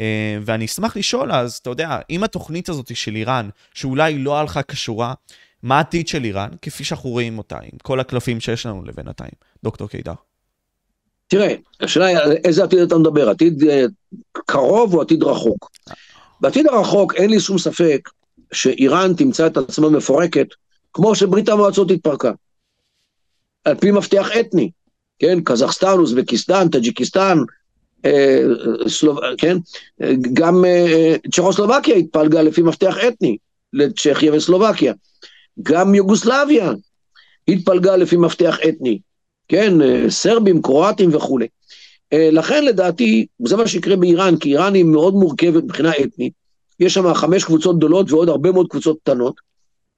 אה, 0.00 0.38
ואני 0.44 0.64
אשמח 0.64 0.96
לשאול 0.96 1.32
אז, 1.32 1.54
אתה 1.54 1.70
יודע, 1.70 1.98
אם 2.10 2.24
התוכנית 2.24 2.68
הזאת 2.68 2.96
של 2.96 3.16
איראן, 3.16 3.48
שאולי 3.74 4.18
לא 4.18 4.38
הלכה 4.38 4.62
קשורה, 4.62 5.14
מה 5.62 5.76
העתיד 5.76 6.08
של 6.08 6.24
איראן, 6.24 6.48
כפי 6.62 6.84
שאנחנו 6.84 7.10
רואים 7.10 7.38
אותה, 7.38 7.58
עם 7.62 7.78
כל 7.82 8.00
הקלפים 8.00 8.40
שיש 8.40 8.66
לנו 8.66 8.84
לבינתיים? 8.84 9.32
דוקטור 9.64 9.88
קידר. 9.88 10.12
תראה, 11.28 11.54
השאלה 11.80 12.06
היא 12.06 12.18
איזה 12.44 12.64
עתיד 12.64 12.78
אתה 12.78 12.98
מדבר, 12.98 13.30
עתיד 13.30 13.62
אה, 13.64 13.84
קרוב 14.32 14.94
או 14.94 15.02
עתיד 15.02 15.22
רחוק? 15.22 15.70
בעתיד 16.40 16.66
הרחוק 16.66 17.14
אין 17.14 17.30
לי 17.30 17.40
שום 17.40 17.58
ספק 17.58 18.08
שאיראן 18.52 19.14
תמצא 19.14 19.46
את 19.46 19.56
עצמה 19.56 19.90
מפורקת, 19.90 20.46
כמו 20.92 21.14
שברית 21.14 21.48
המועצות 21.48 21.90
התפרקה. 21.90 22.32
על 23.64 23.74
פי 23.74 23.90
מפתח 23.90 24.28
אתני. 24.40 24.70
כן, 25.18 25.38
קזחסטן, 25.44 25.98
אוזבקיסטן, 25.98 26.68
טאג'יקיסטן, 26.68 27.38
אה, 28.04 28.42
סלוב... 28.88 29.18
כן, 29.38 29.56
גם 30.32 30.64
אה, 30.64 31.16
צ'כוסלובקיה 31.32 31.94
התפלגה 31.94 32.42
לפי 32.42 32.62
מפתח 32.62 32.96
אתני 33.08 33.36
לצ'כיה 33.72 34.32
וסלובקיה, 34.34 34.92
גם 35.62 35.94
יוגוסלביה 35.94 36.72
התפלגה 37.48 37.96
לפי 37.96 38.16
מפתח 38.16 38.58
אתני, 38.68 38.98
כן, 39.48 39.82
אה, 39.82 40.10
סרבים, 40.10 40.62
קרואטים 40.62 41.14
וכולי. 41.14 41.46
לכן 42.12 42.64
לדעתי, 42.64 43.26
זה 43.46 43.56
מה 43.56 43.68
שיקרה 43.68 43.96
באיראן, 43.96 44.36
כי 44.36 44.52
איראן 44.52 44.74
היא 44.74 44.84
מאוד 44.84 45.14
מורכבת 45.14 45.64
מבחינה 45.64 45.92
אתנית, 46.04 46.32
יש 46.80 46.94
שם 46.94 47.14
חמש 47.14 47.44
קבוצות 47.44 47.76
גדולות 47.76 48.12
ועוד 48.12 48.28
הרבה 48.28 48.52
מאוד 48.52 48.66
קבוצות 48.68 48.98
קטנות, 49.02 49.34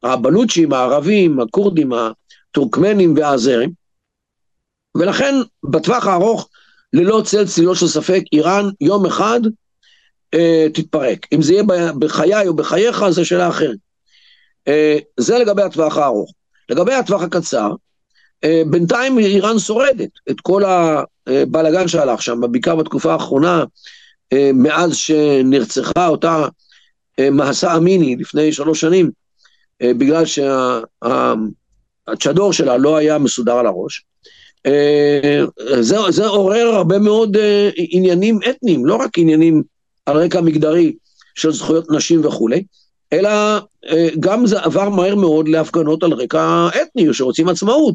הבלוצ'ים, 0.02 0.72
הערבים, 0.72 1.40
הכורדים, 1.40 1.92
הטורקמנים 1.92 3.14
והאזרים, 3.16 3.72
ולכן 4.98 5.34
בטווח 5.64 6.06
הארוך, 6.06 6.48
ללא 6.92 7.22
צל 7.24 7.46
צילו 7.46 7.74
של 7.74 7.86
ספק, 7.86 8.22
איראן 8.32 8.68
יום 8.80 9.06
אחד 9.06 9.40
אה, 10.34 10.66
תתפרק. 10.74 11.26
אם 11.32 11.42
זה 11.42 11.52
יהיה 11.52 11.62
בחיי 11.98 12.48
או 12.48 12.56
בחייך, 12.56 13.08
זו 13.08 13.24
שאלה 13.24 13.48
אחרת. 13.48 13.76
אה, 14.68 14.98
זה 15.16 15.38
לגבי 15.38 15.62
הטווח 15.62 15.96
הארוך. 15.96 16.32
לגבי 16.68 16.94
הטווח 16.94 17.22
הקצר, 17.22 17.72
אה, 18.44 18.62
בינתיים 18.70 19.18
איראן 19.18 19.58
שורדת 19.58 20.10
את 20.30 20.40
כל 20.40 20.62
הבלאגן 21.26 21.88
שהלך 21.88 22.22
שם, 22.22 22.40
בעיקר 22.50 22.76
בתקופה 22.76 23.12
האחרונה, 23.12 23.64
אה, 24.32 24.50
מאז 24.54 24.96
שנרצחה 24.96 26.06
אותה 26.06 26.46
אה, 27.18 27.30
מהסה 27.30 27.76
אמיני 27.76 28.16
לפני 28.16 28.52
שלוש 28.52 28.80
שנים, 28.80 29.10
אה, 29.82 29.94
בגלל 29.94 30.24
שהצ'דור 32.06 32.52
שלה 32.52 32.76
לא 32.76 32.96
היה 32.96 33.18
מסודר 33.18 33.52
על 33.58 33.66
הראש. 33.66 34.04
אה, 34.66 35.44
זה, 35.80 35.96
זה 36.10 36.26
עורר 36.26 36.66
הרבה 36.74 36.98
מאוד 36.98 37.36
אה, 37.36 37.70
עניינים 37.76 38.38
אתניים, 38.50 38.86
לא 38.86 38.94
רק 38.94 39.18
עניינים 39.18 39.62
על 40.06 40.16
רקע 40.16 40.40
מגדרי 40.40 40.94
של 41.34 41.52
זכויות 41.52 41.90
נשים 41.90 42.24
וכולי, 42.24 42.64
אלא 43.12 43.30
אה, 43.88 44.08
גם 44.20 44.46
זה 44.46 44.60
עבר 44.60 44.88
מהר 44.88 45.14
מאוד 45.14 45.48
להפגנות 45.48 46.02
על 46.02 46.12
רקע 46.12 46.68
אתני, 46.82 47.14
שרוצים 47.14 47.48
עצמאות, 47.48 47.94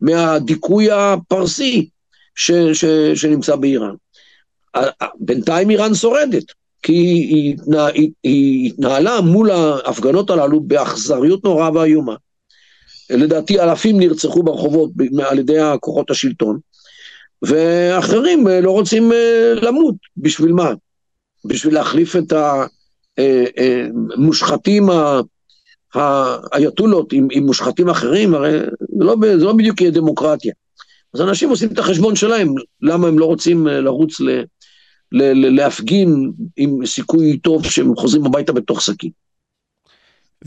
מהדיכוי 0.00 0.90
הפרסי 0.90 1.88
ש, 2.34 2.50
ש, 2.72 2.84
שנמצא 3.14 3.56
באיראן. 3.56 3.94
בינתיים 5.20 5.70
איראן 5.70 5.94
שורדת, 5.94 6.44
כי 6.82 6.92
היא, 6.92 7.56
היא, 7.94 8.10
היא 8.22 8.66
התנהלה 8.66 9.20
מול 9.20 9.50
ההפגנות 9.50 10.30
הללו 10.30 10.60
באכזריות 10.60 11.44
נוראה 11.44 11.72
ואיומה. 11.74 12.14
לדעתי 13.10 13.60
אלפים 13.60 14.00
נרצחו 14.00 14.42
ברחובות 14.42 14.90
על 15.28 15.38
ידי 15.38 15.58
כוחות 15.80 16.10
השלטון, 16.10 16.58
ואחרים 17.42 18.48
אה, 18.48 18.60
לא 18.60 18.70
רוצים 18.70 19.12
אה, 19.12 19.54
למות, 19.62 19.94
בשביל 20.16 20.52
מה? 20.52 20.72
בשביל 21.44 21.74
להחליף 21.74 22.16
את 22.16 22.32
המושחתים, 24.16 24.90
אה, 24.90 25.20
האייתולות 25.94 27.12
עם, 27.12 27.28
עם 27.30 27.46
מושחתים 27.46 27.88
אחרים, 27.88 28.34
הרי 28.34 28.58
זה 28.98 29.04
לא, 29.04 29.16
זה 29.38 29.44
לא 29.44 29.52
בדיוק 29.52 29.80
יהיה 29.80 29.90
דמוקרטיה. 29.90 30.52
אז 31.14 31.20
אנשים 31.20 31.50
עושים 31.50 31.72
את 31.72 31.78
החשבון 31.78 32.16
שלהם, 32.16 32.54
למה 32.82 33.08
הם 33.08 33.18
לא 33.18 33.24
רוצים 33.24 33.66
לרוץ 33.66 34.20
ל, 34.20 34.30
ל, 35.12 35.22
ל, 35.22 35.56
להפגין 35.56 36.32
עם 36.56 36.86
סיכוי 36.86 37.38
טוב 37.38 37.66
שהם 37.66 37.96
חוזרים 37.96 38.26
הביתה 38.26 38.52
בתוך 38.52 38.82
שקית. 38.82 39.25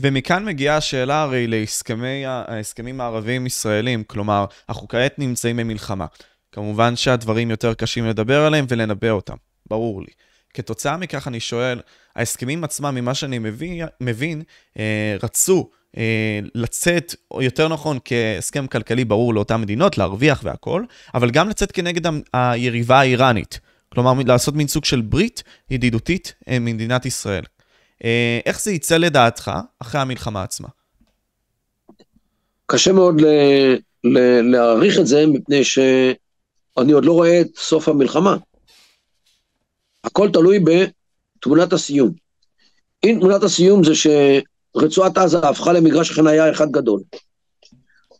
ומכאן 0.00 0.44
מגיעה 0.44 0.76
השאלה 0.76 1.22
הרי 1.22 1.46
להסכמים 1.46 3.00
הערבים-ישראלים, 3.00 4.04
כלומר, 4.04 4.44
אנחנו 4.68 4.88
כעת 4.88 5.18
נמצאים 5.18 5.56
במלחמה. 5.56 6.06
כמובן 6.52 6.96
שהדברים 6.96 7.50
יותר 7.50 7.74
קשים 7.74 8.06
לדבר 8.06 8.40
עליהם 8.40 8.66
ולנבא 8.68 9.10
אותם, 9.10 9.36
ברור 9.66 10.02
לי. 10.02 10.12
כתוצאה 10.54 10.96
מכך 10.96 11.28
אני 11.28 11.40
שואל, 11.40 11.80
ההסכמים 12.16 12.64
עצמם, 12.64 12.94
ממה 12.94 13.14
שאני 13.14 13.38
מבין, 13.38 13.86
מבין 14.00 14.42
אה, 14.78 15.16
רצו 15.22 15.70
אה, 15.96 16.40
לצאת, 16.54 17.14
או 17.30 17.42
יותר 17.42 17.68
נכון, 17.68 17.98
כהסכם 18.04 18.66
כלכלי 18.66 19.04
ברור 19.04 19.34
לאותן 19.34 19.60
מדינות, 19.60 19.98
להרוויח 19.98 20.40
והכול, 20.44 20.86
אבל 21.14 21.30
גם 21.30 21.48
לצאת 21.48 21.72
כנגד 21.72 22.12
היריבה 22.32 23.00
האיראנית. 23.00 23.60
כלומר, 23.94 24.12
לעשות 24.26 24.54
מין 24.54 24.68
סוג 24.68 24.84
של 24.84 25.00
ברית 25.00 25.42
ידידותית 25.70 26.34
עם 26.46 26.68
אה, 26.68 26.72
מדינת 26.72 27.06
ישראל. 27.06 27.44
אה, 28.04 28.40
איך 28.46 28.60
זה 28.60 28.72
יצא 28.72 28.96
לדעתך 28.96 29.50
אחרי 29.78 30.00
המלחמה 30.00 30.42
עצמה? 30.42 30.68
קשה 32.66 32.92
מאוד 32.92 33.20
ל- 33.20 33.74
ל- 34.04 34.40
להעריך 34.40 34.98
את 34.98 35.06
זה, 35.06 35.26
מפני 35.26 35.64
שאני 35.64 36.92
עוד 36.92 37.04
לא 37.04 37.12
רואה 37.12 37.40
את 37.40 37.48
סוף 37.56 37.88
המלחמה. 37.88 38.36
הכל 40.04 40.28
תלוי 40.32 40.58
בתמונת 40.58 41.72
הסיום. 41.72 42.10
אם 43.04 43.16
תמונת 43.20 43.42
הסיום 43.42 43.84
זה 43.84 43.92
שרצועת 43.94 45.18
עזה 45.18 45.38
הפכה 45.38 45.72
למגרש 45.72 46.10
חניה 46.10 46.50
אחד 46.50 46.70
גדול, 46.70 47.02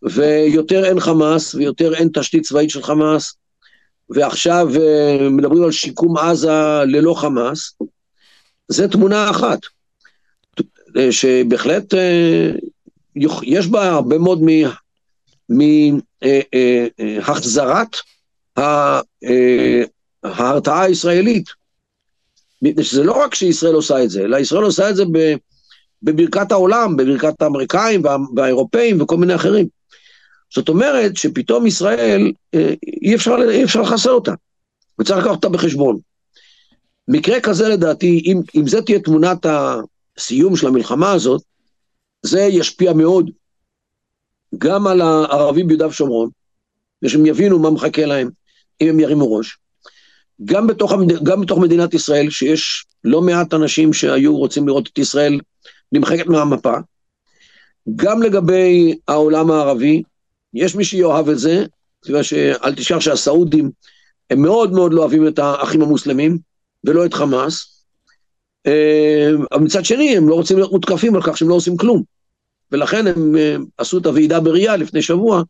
ויותר 0.03 0.85
אין 0.85 1.01
חמאס, 1.01 1.55
ויותר 1.55 1.95
אין 1.95 2.09
תשתית 2.15 2.43
צבאית 2.43 2.71
של 2.71 2.83
חמאס, 2.83 3.35
ועכשיו 4.11 4.69
אה, 4.81 5.29
מדברים 5.31 5.65
על 5.65 5.73
שיקום 5.73 6.19
עזה 6.19 6.85
ללא 6.87 7.15
חמאס, 7.15 7.75
זה 8.71 8.89
תמונה 8.89 9.31
אחת, 9.31 9.59
אה, 10.97 11.13
שבהחלט 11.13 11.95
אה, 11.95 12.51
יש 13.43 13.67
בה 13.67 13.89
הרבה 13.89 14.19
מאוד 14.19 14.41
מהחזרת 16.99 17.97
ההרתעה 20.25 20.83
הישראלית. 20.83 21.49
שזה 22.81 23.05
לא 23.05 23.13
רק 23.13 23.35
שישראל 23.35 23.75
עושה 23.75 24.05
את 24.05 24.11
זה, 24.11 24.25
אלא 24.25 24.37
ישראל 24.37 24.63
עושה 24.63 24.91
את 24.91 24.97
זה 24.97 25.05
בברכת 26.03 26.53
העולם, 26.53 26.97
בברכת 26.97 27.43
האמריקאים 27.43 28.03
והאירופאים 28.37 29.03
וכל 29.03 29.17
מיני 29.17 29.35
אחרים. 29.35 29.67
זאת 30.55 30.69
אומרת 30.69 31.17
שפתאום 31.17 31.67
ישראל, 31.67 32.33
אי 33.03 33.15
אפשר, 33.15 33.37
אי 33.51 33.65
אפשר 33.65 33.81
לחסל 33.81 34.11
אותה, 34.11 34.33
וצריך 35.01 35.19
לקחת 35.19 35.31
אותה 35.31 35.49
בחשבון. 35.49 35.99
מקרה 37.13 37.41
כזה 37.41 37.69
לדעתי, 37.69 38.23
אם, 38.27 38.41
אם 38.55 38.69
זה 38.69 38.83
תהיה 38.83 39.01
תמונת 39.01 39.47
הסיום 39.47 40.57
של 40.57 40.67
המלחמה 40.67 41.13
הזאת, 41.13 41.43
זה 42.23 42.41
ישפיע 42.41 42.93
מאוד 42.93 43.31
גם 44.59 44.87
על 44.87 45.01
הערבים 45.01 45.67
ביהודה 45.67 45.87
ושומרון, 45.87 46.31
ושהם 47.03 47.27
יבינו 47.27 47.59
מה 47.59 47.71
מחכה 47.71 48.07
להם 48.07 48.31
אם 48.81 48.89
הם 48.89 49.01
ירימו 49.01 49.37
ראש. 49.37 49.59
גם 50.45 50.67
בתוך. 50.67 50.93
גם 51.23 51.41
בתוך 51.41 51.59
מדינת 51.59 51.95
ישראל, 51.95 52.31
שיש 52.31 52.87
לא 53.05 53.23
מעט 53.23 53.55
אנשים 53.55 53.93
שהיו 53.93 54.37
רוצים 54.37 54.69
לראות 54.69 54.89
את 54.93 54.99
ישראל 54.99 55.41
נמחקת 55.93 56.27
מהמפה, 56.27 56.75
גם 57.97 58.23
לגבי 58.23 58.99
העולם 59.09 59.51
הערבי, 59.51 60.03
יש 60.55 60.75
מי 60.75 60.85
שיאהב 60.85 61.29
את 61.29 61.39
זה, 61.39 61.65
אל 62.65 62.75
תשכח 62.75 63.01
שהסעודים 63.01 63.71
הם 64.31 64.43
מאוד 64.43 64.73
מאוד 64.73 64.93
לא 64.95 65.01
אוהבים 65.01 65.29
את 65.29 65.39
האחים 65.39 65.83
המוסלמים, 65.83 66.39
ולא 66.85 67.07
את 67.07 67.15
חמאס. 67.15 67.85
אה, 68.67 69.31
אבל 69.53 69.63
מצד 69.63 69.85
שני, 69.85 70.17
הם 70.17 70.29
לא 70.29 70.35
רוצים 70.35 70.57
להיות 70.57 70.73
מותקפים 70.73 71.15
על 71.15 71.23
כך 71.23 71.37
שהם 71.37 71.49
לא 71.49 71.55
עושים 71.55 71.77
כלום. 71.77 72.03
ולכן 72.73 73.07
הם 73.07 73.37
אה, 73.37 73.57
עשו 73.79 73.99
את 73.99 74.07
הוועידה 74.07 74.41
בריאה 74.41 74.77
לפני 74.77 75.03
שבוע, 75.03 75.43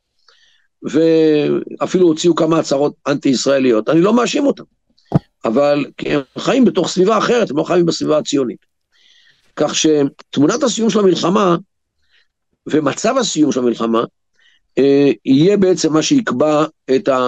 ואפילו 0.82 2.06
הוציאו 2.06 2.34
כמה 2.34 2.58
הצהרות 2.58 2.94
אנטי-ישראליות. 3.06 3.88
אני 3.88 4.00
לא 4.00 4.12
מאשים 4.12 4.46
אותם, 4.46 4.64
אבל 5.44 5.86
הם 6.06 6.20
חיים 6.38 6.64
בתוך 6.64 6.88
סביבה 6.88 7.18
אחרת, 7.18 7.50
הם 7.50 7.56
לא 7.56 7.62
חיים 7.62 7.86
בסביבה 7.86 8.18
הציונית. 8.18 8.66
כך 9.56 9.74
שתמונת 9.74 10.62
הסיום 10.62 10.90
של 10.90 10.98
המלחמה, 10.98 11.56
ומצב 12.66 13.16
הסיום 13.18 13.52
של 13.52 13.60
המלחמה, 13.60 14.04
יהיה 15.24 15.56
בעצם 15.56 15.92
מה 15.92 16.02
שיקבע 16.02 16.64
את, 16.96 17.08
ה, 17.08 17.18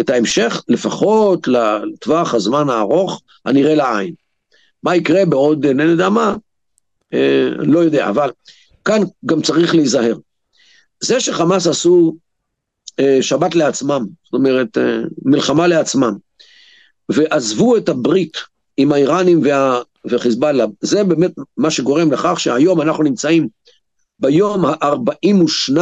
את 0.00 0.10
ההמשך, 0.10 0.62
לפחות 0.68 1.48
לטווח 1.48 2.34
הזמן 2.34 2.68
הארוך 2.68 3.22
הנראה 3.44 3.74
לעין. 3.74 4.14
מה 4.82 4.96
יקרה 4.96 5.24
בעוד 5.24 5.64
אינני 5.64 5.90
יודע 5.90 6.08
מה, 6.08 6.36
אה, 7.14 7.48
לא 7.58 7.78
יודע, 7.78 8.08
אבל 8.08 8.30
כאן 8.84 9.02
גם 9.26 9.42
צריך 9.42 9.74
להיזהר. 9.74 10.16
זה 11.00 11.20
שחמאס 11.20 11.66
עשו 11.66 12.16
אה, 13.00 13.18
שבת 13.20 13.54
לעצמם, 13.54 14.06
זאת 14.24 14.34
אומרת, 14.34 14.78
אה, 14.78 15.00
מלחמה 15.22 15.66
לעצמם, 15.66 16.14
ועזבו 17.08 17.76
את 17.76 17.88
הברית 17.88 18.36
עם 18.76 18.92
האיראנים 18.92 19.40
וה, 19.44 19.80
וחיזבאללה, 20.04 20.64
זה 20.80 21.04
באמת 21.04 21.32
מה 21.56 21.70
שגורם 21.70 22.12
לכך 22.12 22.40
שהיום 22.40 22.80
אנחנו 22.80 23.04
נמצאים 23.04 23.48
ביום 24.18 24.64
ה-42 24.64 25.78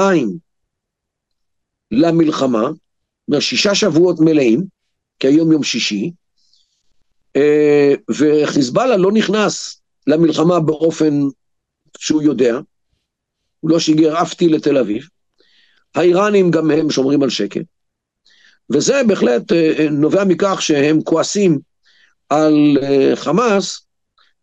למלחמה, 1.90 2.68
שישה 3.40 3.74
שבועות 3.74 4.20
מלאים, 4.20 4.64
כי 5.18 5.26
היום 5.26 5.52
יום 5.52 5.62
שישי, 5.62 6.10
אה, 7.36 7.94
וחיזבאללה 8.08 8.96
לא 8.96 9.12
נכנס 9.12 9.80
למלחמה 10.06 10.60
באופן 10.60 11.20
שהוא 11.98 12.22
יודע, 12.22 12.58
הוא 13.60 13.70
לא 13.70 13.78
שיגר 13.78 14.22
אף 14.22 14.34
טיל 14.34 14.54
לתל 14.54 14.78
אביב, 14.78 15.08
האיראנים 15.94 16.50
גם 16.50 16.70
הם 16.70 16.90
שומרים 16.90 17.22
על 17.22 17.30
שקט, 17.30 17.62
וזה 18.72 19.02
בהחלט 19.08 19.52
אה, 19.52 19.72
אה, 19.78 19.90
נובע 19.90 20.24
מכך 20.24 20.62
שהם 20.62 21.02
כועסים 21.02 21.58
על 22.28 22.78
חמאס 23.14 23.86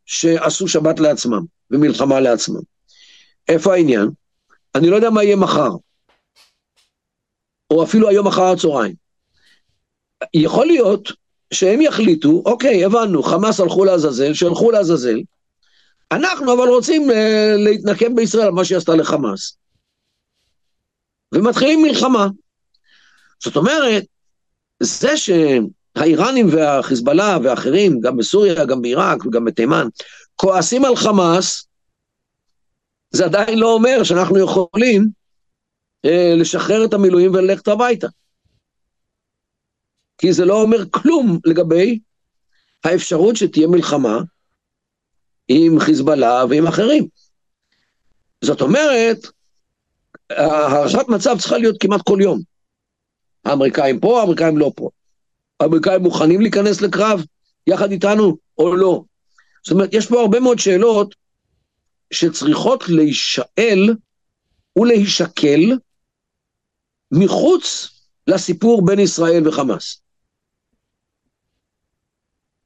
שעשו 0.05 0.67
שבת 0.67 0.99
לעצמם 0.99 1.41
ומלחמה 1.71 2.19
לעצמם. 2.19 2.61
איפה 3.47 3.73
העניין? 3.73 4.09
אני 4.75 4.89
לא 4.89 4.95
יודע 4.95 5.09
מה 5.09 5.23
יהיה 5.23 5.35
מחר. 5.35 5.69
או 7.71 7.83
אפילו 7.83 8.09
היום 8.09 8.27
אחר 8.27 8.43
הצהריים. 8.43 8.95
יכול 10.33 10.65
להיות 10.65 11.11
שהם 11.53 11.81
יחליטו, 11.81 12.43
אוקיי, 12.45 12.85
הבנו, 12.85 13.23
חמאס 13.23 13.59
הלכו 13.59 13.85
לעזאזל, 13.85 14.33
שהלכו 14.33 14.71
לעזאזל, 14.71 15.19
אנחנו 16.11 16.53
אבל 16.53 16.67
רוצים 16.67 17.09
uh, 17.09 17.13
להתנקם 17.57 18.15
בישראל 18.15 18.45
על 18.45 18.51
מה 18.51 18.65
שהיא 18.65 18.77
עשתה 18.77 18.95
לחמאס. 18.95 19.57
ומתחילים 21.33 21.81
מלחמה. 21.81 22.27
זאת 23.43 23.55
אומרת, 23.55 24.03
זה 24.79 25.09
שהאיראנים 25.17 26.47
והחיזבאללה 26.51 27.37
ואחרים, 27.43 27.99
גם 27.99 28.17
בסוריה, 28.17 28.65
גם 28.65 28.81
בעיראק 28.81 29.25
וגם 29.25 29.45
בתימן, 29.45 29.87
כועסים 30.35 30.85
על 30.85 30.95
חמאס, 30.95 31.67
זה 33.11 33.25
עדיין 33.25 33.59
לא 33.59 33.73
אומר 33.73 34.03
שאנחנו 34.03 34.39
יכולים 34.39 35.01
אה, 35.01 35.22
לשחרר 36.37 36.85
את 36.85 36.93
המילואים 36.93 37.33
וללכת 37.33 37.67
הביתה. 37.67 38.07
כי 40.17 40.33
זה 40.33 40.45
לא 40.45 40.61
אומר 40.61 40.77
כלום 40.91 41.39
לגבי 41.45 41.99
האפשרות 42.83 43.35
שתהיה 43.35 43.67
מלחמה 43.67 44.19
עם 45.47 45.79
חיזבאללה 45.79 46.45
ועם 46.49 46.67
אחרים. 46.67 47.07
זאת 48.41 48.61
אומרת, 48.61 49.17
הערכת 50.29 51.09
מצב 51.09 51.35
צריכה 51.39 51.57
להיות 51.57 51.75
כמעט 51.79 52.01
כל 52.01 52.19
יום. 52.21 52.39
האמריקאים 53.45 53.99
פה, 53.99 54.19
האמריקאים 54.19 54.57
לא 54.57 54.71
פה. 54.75 54.89
האמריקאים 55.59 56.01
מוכנים 56.01 56.41
להיכנס 56.41 56.81
לקרב 56.81 57.25
יחד 57.67 57.91
איתנו 57.91 58.37
או 58.57 58.75
לא. 58.75 59.03
זאת 59.63 59.71
אומרת, 59.71 59.93
יש 59.93 60.07
פה 60.07 60.21
הרבה 60.21 60.39
מאוד 60.39 60.59
שאלות 60.59 61.15
שצריכות 62.13 62.83
להישאל 62.89 63.95
ולהישקל 64.79 65.77
מחוץ 67.13 67.89
לסיפור 68.27 68.85
בין 68.85 68.99
ישראל 68.99 69.47
וחמאס. 69.47 70.01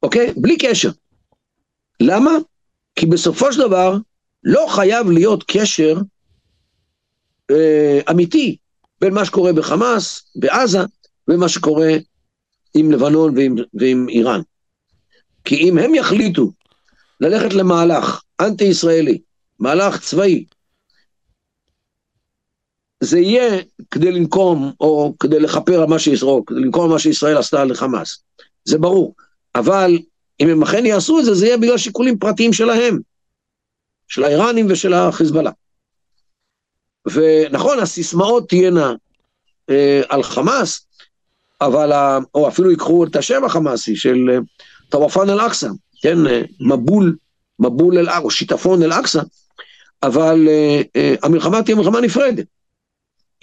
אוקיי? 0.04 0.34
בלי 0.38 0.58
קשר. 0.58 0.90
למה? 2.00 2.32
כי 2.96 3.06
בסופו 3.06 3.54
של 3.54 3.60
דבר 3.60 3.98
לא 4.44 4.66
חייב 4.70 5.10
להיות 5.10 5.44
קשר 5.48 5.98
אה, 7.52 8.00
אמיתי 8.12 8.58
בין 9.02 9.14
מה 9.14 9.26
שקורה 9.26 9.54
בחמאס, 9.54 10.32
בעזה, 10.36 10.80
ומה 11.28 11.50
שקורה 11.50 11.94
עם 12.74 12.92
לבנון 12.92 13.38
ועם, 13.38 13.56
ועם 13.74 14.10
איראן. 14.10 14.42
כי 15.46 15.56
אם 15.56 15.78
הם 15.78 15.96
יחליטו 15.96 16.52
ללכת 17.22 17.54
למהלך 17.54 18.22
אנטי-ישראלי, 18.42 19.22
מהלך 19.60 20.02
צבאי, 20.02 20.46
זה 23.00 23.20
יהיה 23.20 23.62
כדי 23.92 24.12
לנקום, 24.12 24.72
או 24.80 25.14
כדי 25.20 25.40
לכפר 25.40 25.82
על 25.82 25.88
מה 25.88 26.00
שישראל, 26.00 26.42
כדי 26.48 26.60
לנקום 26.60 26.84
על 26.84 26.90
מה 26.90 27.00
שישראל 27.00 27.38
עשתה 27.38 27.66
לחמאס. 27.66 28.24
זה 28.66 28.78
ברור. 28.78 29.16
אבל 29.56 30.00
אם 30.40 30.50
הם 30.50 30.64
אכן 30.64 30.86
יעשו 30.86 31.20
את 31.20 31.26
זה, 31.26 31.34
זה 31.34 31.46
יהיה 31.46 31.58
בגלל 31.58 31.78
שיקולים 31.78 32.18
פרטיים 32.18 32.54
שלהם. 32.54 33.00
של 34.08 34.24
האיראנים 34.24 34.66
ושל 34.70 34.94
החיזבאללה. 34.94 35.52
ונכון, 37.06 37.80
הסיסמאות 37.80 38.50
תהיינה 38.50 38.94
אה, 39.70 40.02
על 40.10 40.24
חמאס, 40.24 40.88
אבל, 41.62 41.92
ה, 41.92 42.20
או 42.36 42.48
אפילו 42.48 42.72
יקחו 42.72 43.04
את 43.04 43.16
השם 43.16 43.44
החמאסי 43.44 43.96
של 43.96 44.30
אה, 44.30 44.38
טוואפן 44.90 45.30
אל-אקצא, 45.30 45.70
כן, 46.02 46.28
אה, 46.28 46.42
מבול, 46.60 47.16
מבול 47.60 47.98
אל-אקצא, 47.98 48.20
או 48.20 48.32
שיטפון 48.32 48.84
אל-אקצא, 48.84 49.22
אבל 50.04 50.48
אה, 50.48 50.82
אה, 50.96 51.16
המלחמה 51.24 51.64
תהיה 51.64 51.76
מלחמה 51.78 52.02
נפרדת, 52.02 52.46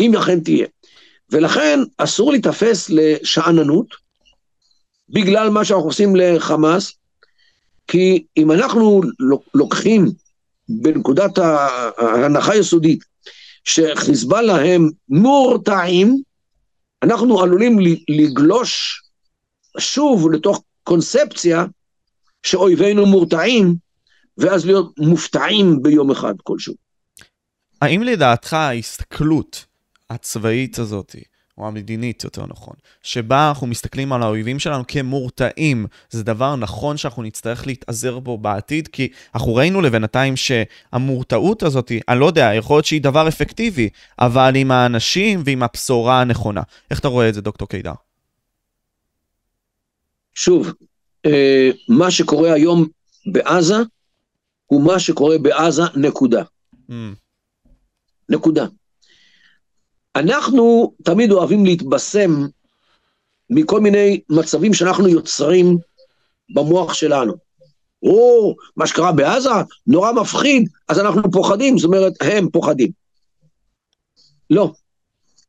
אם 0.01 0.17
אכן 0.17 0.41
תהיה. 0.41 0.67
ולכן 1.31 1.79
אסור 1.99 2.33
להיתפס 2.33 2.91
לשאננות, 2.91 3.87
בגלל 5.09 5.51
מה 5.51 5.65
שאנחנו 5.65 5.87
עושים 5.87 6.17
לחמאס, 6.17 6.93
כי 7.87 8.25
אם 8.37 8.53
אנחנו 8.53 9.03
לוקחים 9.55 10.07
בנקודת 10.69 11.39
ההנחה 11.39 12.53
היסודית 12.53 13.05
שחיזבאללה 13.65 14.65
הם 14.65 14.91
מורתעים, 15.09 16.23
אנחנו 17.03 17.43
עלולים 17.43 17.79
לגלוש 18.09 19.03
שוב 19.79 20.31
לתוך 20.33 20.63
קונספציה 20.83 21.65
שאויבינו 22.43 23.07
מורתעים, 23.07 23.75
ואז 24.39 24.67
להיות 24.67 24.99
מופתעים 24.99 25.83
ביום 25.83 26.11
אחד 26.11 26.35
כלשהו. 26.43 26.75
האם 27.83 28.03
לדעתך 28.03 28.53
ההסתכלות 28.53 29.65
הצבאית 30.15 30.79
הזאת, 30.79 31.17
או 31.59 31.67
המדינית 31.67 32.25
יותר 32.25 32.47
נכון, 32.47 32.75
שבה 33.03 33.49
אנחנו 33.49 33.67
מסתכלים 33.67 34.13
על 34.13 34.23
האויבים 34.23 34.59
שלנו 34.59 34.85
כמורתעים, 34.89 35.87
זה 36.11 36.23
דבר 36.23 36.57
נכון 36.57 36.97
שאנחנו 36.97 37.23
נצטרך 37.23 37.67
להתעזר 37.67 38.19
בו 38.19 38.39
בעתיד? 38.39 38.89
כי 38.89 39.09
אנחנו 39.35 39.55
ראינו 39.55 39.81
לבינתיים 39.81 40.35
שהמורתעות 40.37 41.63
הזאת, 41.63 41.93
אני 42.09 42.21
לא 42.21 42.27
יודע, 42.27 42.51
יכול 42.55 42.77
להיות 42.77 42.85
שהיא 42.85 43.03
דבר 43.03 43.29
אפקטיבי, 43.29 43.89
אבל 44.19 44.53
עם 44.57 44.71
האנשים 44.71 45.43
ועם 45.45 45.63
הבשורה 45.63 46.21
הנכונה. 46.21 46.63
איך 46.91 47.01
אתה 47.01 47.09
רואה 47.09 47.29
את 47.29 47.35
זה, 47.35 47.41
דוקטור 47.41 47.69
קידר? 47.69 47.93
שוב, 50.35 50.73
אה, 51.27 51.71
מה 51.89 52.11
שקורה 52.11 52.53
היום 52.53 52.87
בעזה, 53.33 53.77
הוא 54.67 54.83
מה 54.83 54.99
שקורה 54.99 55.39
בעזה, 55.39 55.83
נקודה. 55.97 56.43
Mm. 56.91 56.93
נקודה. 58.29 58.67
אנחנו 60.17 60.93
תמיד 61.05 61.33
אוהבים 61.33 61.65
להתבשם 61.65 62.47
מכל 63.51 63.81
מיני 63.81 64.21
מצבים 64.29 64.75
שאנחנו 64.75 65.09
יוצרים 65.09 65.79
במוח 66.55 66.95
שלנו. 66.95 67.33
או, 68.03 68.55
מה 68.77 68.87
שקרה 68.87 69.13
בעזה, 69.13 69.51
נורא 69.87 70.13
מפחיד, 70.13 70.69
אז 70.89 70.99
אנחנו 70.99 71.31
פוחדים, 71.31 71.79
זאת 71.79 71.87
אומרת, 71.89 72.13
הם 72.21 72.51
פוחדים. 72.51 72.91
לא, 74.51 74.73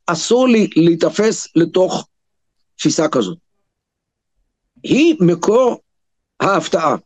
אסור 0.06 0.48
לי 0.48 0.70
להיתפס 0.76 1.48
לתוך 1.56 2.08
תפיסה 2.76 3.08
כזאת. 3.08 3.38
היא 4.82 5.16
מקור 5.20 5.80
ההפתעה. 6.40 6.96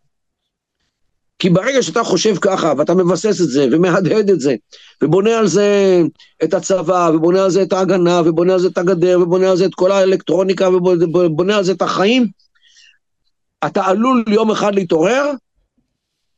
כי 1.40 1.50
ברגע 1.50 1.82
שאתה 1.82 2.04
חושב 2.04 2.36
ככה, 2.36 2.72
ואתה 2.78 2.94
מבסס 2.94 3.40
את 3.40 3.48
זה, 3.48 3.66
ומהדהד 3.72 4.30
את 4.30 4.40
זה, 4.40 4.54
ובונה 5.02 5.38
על 5.38 5.46
זה 5.46 6.00
את 6.44 6.54
הצבא, 6.54 7.10
ובונה 7.14 7.44
על 7.44 7.50
זה 7.50 7.62
את 7.62 7.72
ההגנה, 7.72 8.22
ובונה 8.24 8.52
על 8.52 8.58
זה 8.58 8.68
את 8.68 8.78
הגדר, 8.78 9.20
ובונה 9.22 9.50
על 9.50 9.56
זה 9.56 9.64
את 9.64 9.74
כל 9.74 9.92
האלקטרוניקה, 9.92 10.68
ובונה 10.68 11.56
על 11.56 11.64
זה 11.64 11.72
את 11.72 11.82
החיים, 11.82 12.26
אתה 13.66 13.84
עלול 13.84 14.24
יום 14.28 14.50
אחד 14.50 14.74
להתעורר, 14.74 15.30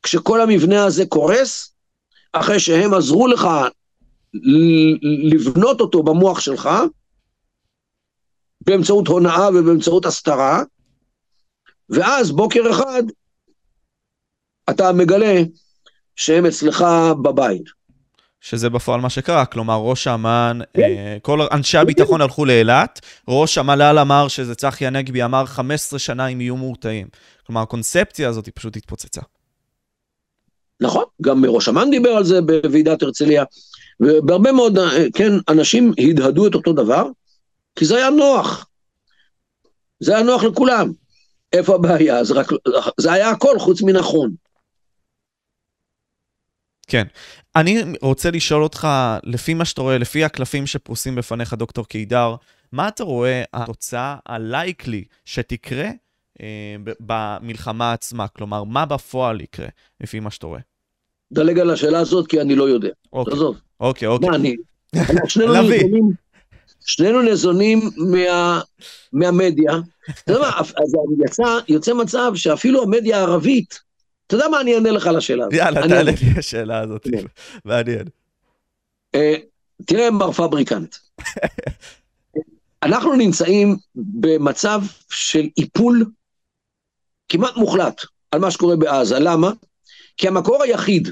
כשכל 0.03 0.41
המבנה 0.41 0.85
הזה 0.85 1.07
קורס, 1.07 1.75
אחרי 2.33 2.61
שהם 2.61 2.95
עזרו 2.95 3.27
לך 3.27 3.49
לבנות 5.31 5.81
אותו 5.81 6.03
במוח 6.03 6.41
שלך, 6.41 6.71
באמצעות 8.61 9.09
הונאה 9.09 9.49
ובאמצעות 9.49 10.07
הסתרה, 10.07 10.63
ואז 11.91 12.31
בוקר 12.31 12.71
אחד 12.71 13.03
אתה 14.71 14.93
מגלה 14.93 15.43
שהם 16.17 16.47
אצלך 16.47 16.85
בבית. 17.23 17.83
שזה 18.41 18.71
בפועל 18.71 19.01
מה 19.01 19.11
שקרה, 19.11 19.45
כלומר 19.45 19.77
ראש 19.77 20.09
אמ"ן, 20.09 20.59
כן. 20.75 20.83
אה, 20.83 21.17
כל 21.23 21.41
אנשי 21.53 21.79
הביטחון. 21.79 22.21
הלכו 22.21 22.45
לאילת, 22.45 23.01
ראש 23.29 23.59
המל"ל 23.59 23.99
אמר 23.99 24.29
שזה 24.29 24.55
צחי 24.55 24.87
הנגבי 24.87 25.25
אמר 25.25 25.47
15 25.47 25.99
שנה 25.99 26.27
הם 26.27 26.41
יהיו 26.41 26.57
מורתעים. 26.57 27.07
כלומר 27.47 27.61
הקונספציה 27.63 28.29
הזאת 28.29 28.47
היא 28.47 28.53
פשוט 28.55 28.77
התפוצצה. 28.77 29.21
נכון, 30.81 31.05
גם 31.23 31.45
ראש 31.45 31.69
אמ"ן 31.69 31.91
דיבר 31.91 32.11
על 32.11 32.25
זה 32.25 32.41
בוועידת 32.41 33.03
הרצליה, 33.03 33.45
ובהרבה 34.01 34.53
מאוד, 34.53 34.79
אה, 34.79 35.05
כן, 35.15 35.33
אנשים 35.49 35.93
הדהדו 35.99 36.47
את 36.47 36.55
אותו 36.55 36.73
דבר, 36.73 37.07
כי 37.77 37.85
זה 37.85 37.97
היה 37.97 38.11
נוח. 38.11 38.67
זה 40.01 40.15
היה 40.15 40.25
נוח 40.25 40.45
לכולם. 40.45 40.93
איפה 41.53 41.75
הבעיה? 41.75 42.25
זה, 42.25 42.35
רק, 42.35 42.51
זה 43.01 43.13
היה 43.13 43.31
הכל 43.31 43.59
חוץ 43.59 43.83
מנכון. 43.83 44.31
כן. 46.87 47.07
אני 47.57 47.83
רוצה 48.03 48.31
לשאול 48.31 48.63
אותך, 48.63 48.89
לפי 49.25 49.55
מה 49.55 49.65
שאתה 49.65 49.83
רואה, 49.83 49.99
לפי 49.99 50.25
הקלפים 50.25 50.67
שפרוסים 50.67 51.15
בפניך, 51.15 51.55
דוקטור 51.55 51.87
קידר, 51.87 52.35
מה 52.73 52.89
אתה 52.89 53.05
רואה 53.05 53.43
התוצאה 53.53 54.17
הלייקלי 54.27 55.05
שתקרה 55.25 55.89
אה, 56.41 56.77
במלחמה 57.01 57.93
עצמה? 57.93 58.29
כלומר, 58.29 58.65
מה 58.65 58.87
בפועל 58.87 59.41
יקרה, 59.41 59.69
לפי 60.01 60.21
מה 60.21 60.31
שאתה 60.31 60.47
רואה? 60.47 60.61
דלג 61.33 61.59
על 61.59 61.71
השאלה 61.71 61.99
הזאת, 61.99 62.27
כי 62.27 62.41
אני 62.41 62.55
לא 62.55 62.69
יודע. 62.69 62.89
אוקיי. 63.13 63.35
עזוב. 63.35 63.57
אוקיי, 63.81 64.09
אוקיי. 64.09 64.29
מה, 64.29 64.37
אני... 64.37 64.57
שנינו 65.29 65.53
ניזונים, 65.63 66.13
שנינו 66.87 67.23
ניזונים 67.23 67.81
מה, 67.97 68.61
מהמדיה. 69.13 69.73
אתה 70.25 70.33
יודע 70.33 70.41
מה, 70.41 70.59
אז 70.59 70.95
יצא, 71.27 71.59
יוצא 71.69 71.95
מצב 71.95 72.33
שאפילו 72.35 72.83
המדיה 72.83 73.19
הערבית, 73.19 73.81
אתה 74.33 74.41
יודע 74.41 74.49
מה, 74.49 74.61
אני 74.61 74.75
אענה 74.75 74.91
לך 74.91 75.07
על 75.07 75.17
השאלה 75.17 75.45
הזאת. 75.45 75.55
יאללה, 75.55 75.89
תעלה 75.89 76.03
לי 76.03 76.13
השאלה 76.39 76.81
הזאת, 76.81 77.05
כן. 77.05 77.25
מעניין. 77.65 78.07
אה, 79.15 79.35
תראה, 79.87 80.11
מר 80.11 80.33
פבריקנט, 80.33 80.97
אנחנו 82.83 83.15
נמצאים 83.15 83.77
במצב 83.95 84.83
של 85.11 85.49
איפול 85.59 86.05
כמעט 87.29 87.57
מוחלט 87.57 88.01
על 88.31 88.41
מה 88.41 88.51
שקורה 88.51 88.77
בעזה. 88.77 89.19
למה? 89.19 89.51
כי 90.17 90.29
המקור 90.29 90.63
היחיד 90.63 91.09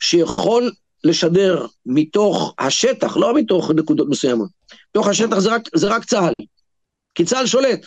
שיכול 0.00 0.70
לשדר 1.04 1.66
מתוך 1.86 2.54
השטח, 2.58 3.16
לא 3.16 3.34
מתוך 3.34 3.70
נקודות 3.70 4.08
מסוימות, 4.08 4.50
מתוך 4.90 5.08
השטח 5.08 5.38
זה 5.38 5.54
רק, 5.54 5.62
זה 5.74 5.88
רק 5.88 6.04
צה"ל. 6.04 6.44
כי 7.14 7.24
צה"ל 7.24 7.46
שולט. 7.46 7.86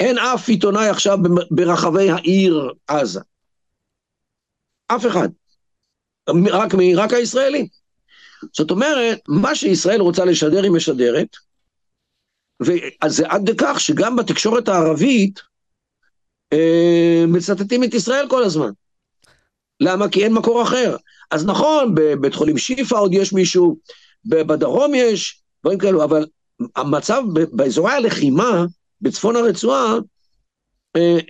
אין 0.00 0.18
אף 0.18 0.48
עיתונאי 0.48 0.88
עכשיו 0.88 1.18
ברחבי 1.50 2.10
העיר 2.10 2.72
עזה. 2.86 3.20
אף 4.96 5.06
אחד. 5.06 5.28
רק? 6.28 6.74
רק 6.96 7.12
הישראלי. 7.12 7.68
זאת 8.52 8.70
אומרת, 8.70 9.20
מה 9.28 9.54
שישראל 9.54 10.00
רוצה 10.00 10.24
לשדר 10.24 10.62
היא 10.62 10.70
משדרת, 10.70 11.36
וזה 12.62 13.26
עד 13.28 13.50
כך 13.58 13.80
שגם 13.80 14.16
בתקשורת 14.16 14.68
הערבית 14.68 15.40
אה, 16.52 17.24
מצטטים 17.28 17.84
את 17.84 17.94
ישראל 17.94 18.26
כל 18.28 18.44
הזמן. 18.44 18.70
למה? 19.80 20.08
כי 20.08 20.24
אין 20.24 20.32
מקור 20.32 20.62
אחר. 20.62 20.96
אז 21.30 21.46
נכון, 21.46 21.94
בבית 21.94 22.34
חולים 22.34 22.58
שיפא 22.58 22.94
עוד 22.94 23.14
יש 23.14 23.32
מישהו, 23.32 23.78
בדרום 24.24 24.94
יש, 24.94 25.42
דברים 25.62 25.78
כאלו, 25.78 26.04
אבל 26.04 26.26
המצב 26.76 27.22
באזורי 27.52 27.92
הלחימה, 27.92 28.64
בצפון 29.00 29.36
הרצועה, 29.36 29.94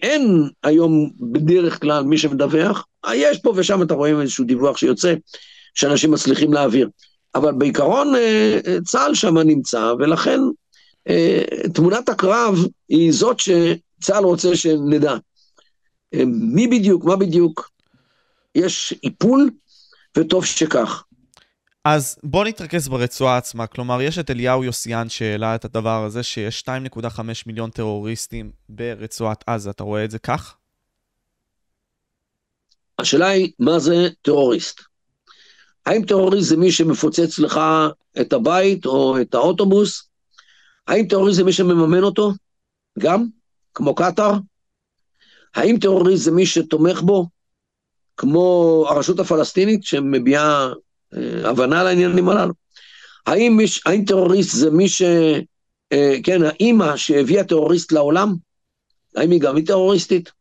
אין 0.02 0.48
היום 0.62 1.10
בדרך 1.20 1.80
כלל 1.80 2.04
מי 2.04 2.18
שמדווח, 2.18 2.86
אה, 3.04 3.16
יש 3.16 3.38
פה 3.38 3.52
ושם 3.56 3.82
אתה 3.82 3.94
רואה 3.94 4.20
איזשהו 4.20 4.44
דיווח 4.44 4.76
שיוצא, 4.76 5.14
שאנשים 5.74 6.10
מצליחים 6.10 6.52
להעביר. 6.52 6.88
אבל 7.34 7.52
בעיקרון 7.52 8.14
אה, 8.14 8.58
צה"ל 8.84 9.14
שם 9.14 9.38
נמצא, 9.38 9.92
ולכן 9.98 10.40
תמונת 11.74 12.08
הקרב 12.08 12.58
היא 12.88 13.12
זאת 13.12 13.40
שצה"ל 13.40 14.24
רוצה 14.24 14.56
שנדע. 14.56 15.16
מי 16.26 16.66
בדיוק, 16.66 17.04
מה 17.04 17.16
בדיוק, 17.16 17.70
יש 18.54 18.94
איפול, 19.04 19.50
וטוב 20.18 20.44
שכך. 20.44 21.04
אז 21.84 22.18
בוא 22.22 22.44
נתרכז 22.44 22.88
ברצועה 22.88 23.36
עצמה. 23.36 23.66
כלומר, 23.66 24.02
יש 24.02 24.18
את 24.18 24.30
אליהו 24.30 24.64
יוסיאן 24.64 25.08
שהעלה 25.08 25.54
את 25.54 25.64
הדבר 25.64 26.04
הזה, 26.04 26.22
שיש 26.22 26.64
2.5 26.96 27.20
מיליון 27.46 27.70
טרוריסטים 27.70 28.52
ברצועת 28.68 29.44
עזה. 29.46 29.70
אתה 29.70 29.84
רואה 29.84 30.04
את 30.04 30.10
זה 30.10 30.18
כך? 30.18 30.56
השאלה 32.98 33.26
היא, 33.26 33.52
מה 33.58 33.78
זה 33.78 34.08
טרוריסט? 34.22 34.80
האם 35.86 36.04
טרוריסט 36.04 36.48
זה 36.48 36.56
מי 36.56 36.72
שמפוצץ 36.72 37.38
לך 37.38 37.60
את 38.20 38.32
הבית 38.32 38.86
או 38.86 39.20
את 39.20 39.34
האוטובוס? 39.34 40.08
האם 40.86 41.06
טרוריסט 41.06 41.36
זה 41.36 41.44
מי 41.44 41.52
שמממן 41.52 42.02
אותו? 42.02 42.32
גם? 42.98 43.26
כמו 43.74 43.94
קטאר? 43.94 44.32
האם 45.54 45.76
טרוריסט 45.80 46.24
זה 46.24 46.30
מי 46.30 46.46
שתומך 46.46 47.00
בו? 47.00 47.26
כמו 48.16 48.84
הרשות 48.88 49.18
הפלסטינית 49.18 49.84
שמביעה 49.84 50.72
הבנה 51.44 51.82
לעניינים 51.82 52.28
הללו? 52.28 52.52
האם, 53.26 53.56
מיש, 53.56 53.80
האם 53.86 54.04
טרוריסט 54.04 54.56
זה 54.56 54.70
מי 54.70 54.88
ש... 54.88 55.02
אה, 55.92 56.16
כן, 56.24 56.42
האימא 56.42 56.96
שהביאה 56.96 57.44
טרוריסט 57.44 57.92
לעולם, 57.92 58.34
האם 59.16 59.30
היא 59.30 59.40
גם 59.40 59.56
היא 59.56 59.66
טרוריסטית? 59.66 60.32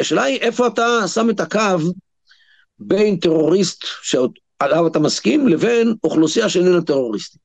השאלה 0.00 0.22
היא 0.22 0.38
איפה 0.40 0.66
אתה 0.66 1.08
שם 1.08 1.30
את 1.30 1.40
הקו 1.40 1.78
בין 2.78 3.16
טרוריסט 3.16 3.84
שעליו 4.02 4.86
אתה 4.86 4.98
מסכים 4.98 5.48
לבין 5.48 5.94
אוכלוסייה 6.04 6.48
שאיננה 6.48 6.82
טרוריסטית. 6.82 7.40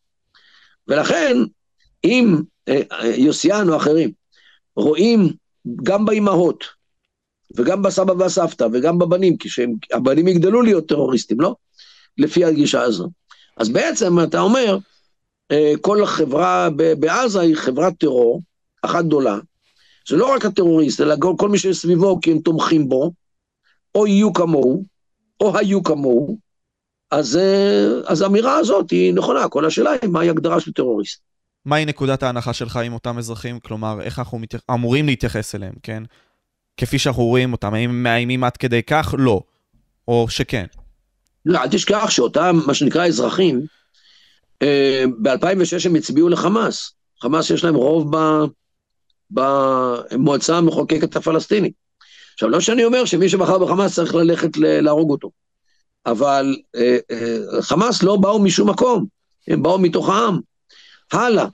ולכן, 0.88 1.38
אם 2.04 2.36
אה, 2.68 2.82
יוסיאן 3.16 3.70
או 3.70 3.78
אחרים 3.78 4.12
רואים 4.76 5.30
גם 5.84 6.06
באימהות 6.06 6.66
וגם 7.58 7.82
בסבא 7.82 8.14
והסבתא 8.20 8.68
וגם 8.74 9.00
בבנים, 9.00 9.38
כשהבנים 9.38 10.28
יגדלו 10.28 10.62
להיות 10.62 10.88
טרוריסטים, 10.88 11.42
לא? 11.42 11.56
לפי 12.20 12.46
הגישה 12.46 12.82
הזו. 12.82 13.10
אז 13.58 13.70
בעצם 13.70 14.24
אתה 14.24 14.40
אומר, 14.40 14.78
אה, 15.52 15.74
כל 15.82 16.04
החברה 16.04 16.70
בעזה 17.00 17.40
היא 17.40 17.56
חברת 17.56 17.94
טרור, 17.98 18.42
אחת 18.82 19.06
גדולה, 19.06 19.38
זה 20.10 20.16
לא 20.16 20.34
רק 20.34 20.46
הטרוריסט, 20.46 21.02
אלא 21.02 21.16
כל 21.38 21.50
מי 21.50 21.58
שסביבו 21.58 22.20
כי 22.22 22.32
הם 22.32 22.40
תומכים 22.40 22.90
בו, 22.90 23.12
או 23.96 24.08
יהיו 24.08 24.34
כמוהו, 24.34 24.84
או 25.42 25.58
היו 25.58 25.84
כמוהו, 25.84 26.38
אז, 27.12 27.38
אה, 27.38 27.88
אז 28.08 28.22
האמירה 28.22 28.58
הזאת 28.58 28.92
היא 28.92 29.14
נכונה, 29.14 29.50
כל 29.50 29.66
השאלה 29.66 29.92
היא 30.02 30.10
מהי 30.10 30.30
הגדרה 30.30 30.60
של 30.60 30.72
טרוריסט. 30.72 31.22
מהי 31.66 31.86
נקודת 31.86 32.24
ההנחה 32.24 32.54
שלך 32.54 32.76
עם 32.76 32.94
אותם 32.94 33.18
אזרחים? 33.18 33.60
כלומר, 33.60 34.02
איך 34.02 34.20
אנחנו 34.20 34.40
מתייח... 34.40 34.62
אמורים 34.72 35.06
להתייחס 35.06 35.56
אליהם, 35.56 35.74
כן? 35.84 36.04
כפי 36.78 37.00
שאנחנו 37.00 37.24
רואים 37.24 37.52
אותם, 37.52 37.74
האם 37.74 37.90
הם 37.90 38.04
מאיימים 38.04 38.44
עד 38.44 38.58
כדי 38.58 38.84
כך? 38.84 39.16
לא. 39.18 39.42
או 40.08 40.26
שכן. 40.30 40.66
לא, 41.50 41.60
אל 41.60 41.68
תשכח 41.68 42.10
שאותם, 42.10 42.60
מה 42.68 42.74
שנקרא 42.74 43.08
אזרחים, 43.08 43.66
אה, 44.62 45.04
ב-2006 45.22 45.86
הם 45.86 45.96
הצביעו 45.96 46.30
לחמאס. 46.30 46.94
חמאס 47.22 47.50
יש 47.50 47.64
להם 47.64 47.76
רוב 47.76 48.12
במועצה 49.32 50.58
המחוקקת 50.58 51.16
הפלסטינית. 51.16 51.74
עכשיו, 52.34 52.50
לא 52.50 52.60
שאני 52.60 52.86
אומר 52.86 53.06
שמי 53.06 53.30
שבחר 53.30 53.58
בחמאס 53.58 53.96
צריך 53.96 54.16
ללכת 54.16 54.50
להרוג 54.58 55.12
אותו, 55.12 55.32
אבל 56.06 56.58
אה, 56.76 56.98
אה, 57.12 57.62
חמאס 57.62 58.04
לא 58.04 58.16
באו 58.16 58.40
משום 58.40 58.70
מקום, 58.70 59.06
הם 59.48 59.64
באו 59.64 59.80
מתוך 59.80 60.10
העם. 60.10 60.40
הלאה, 61.12 61.46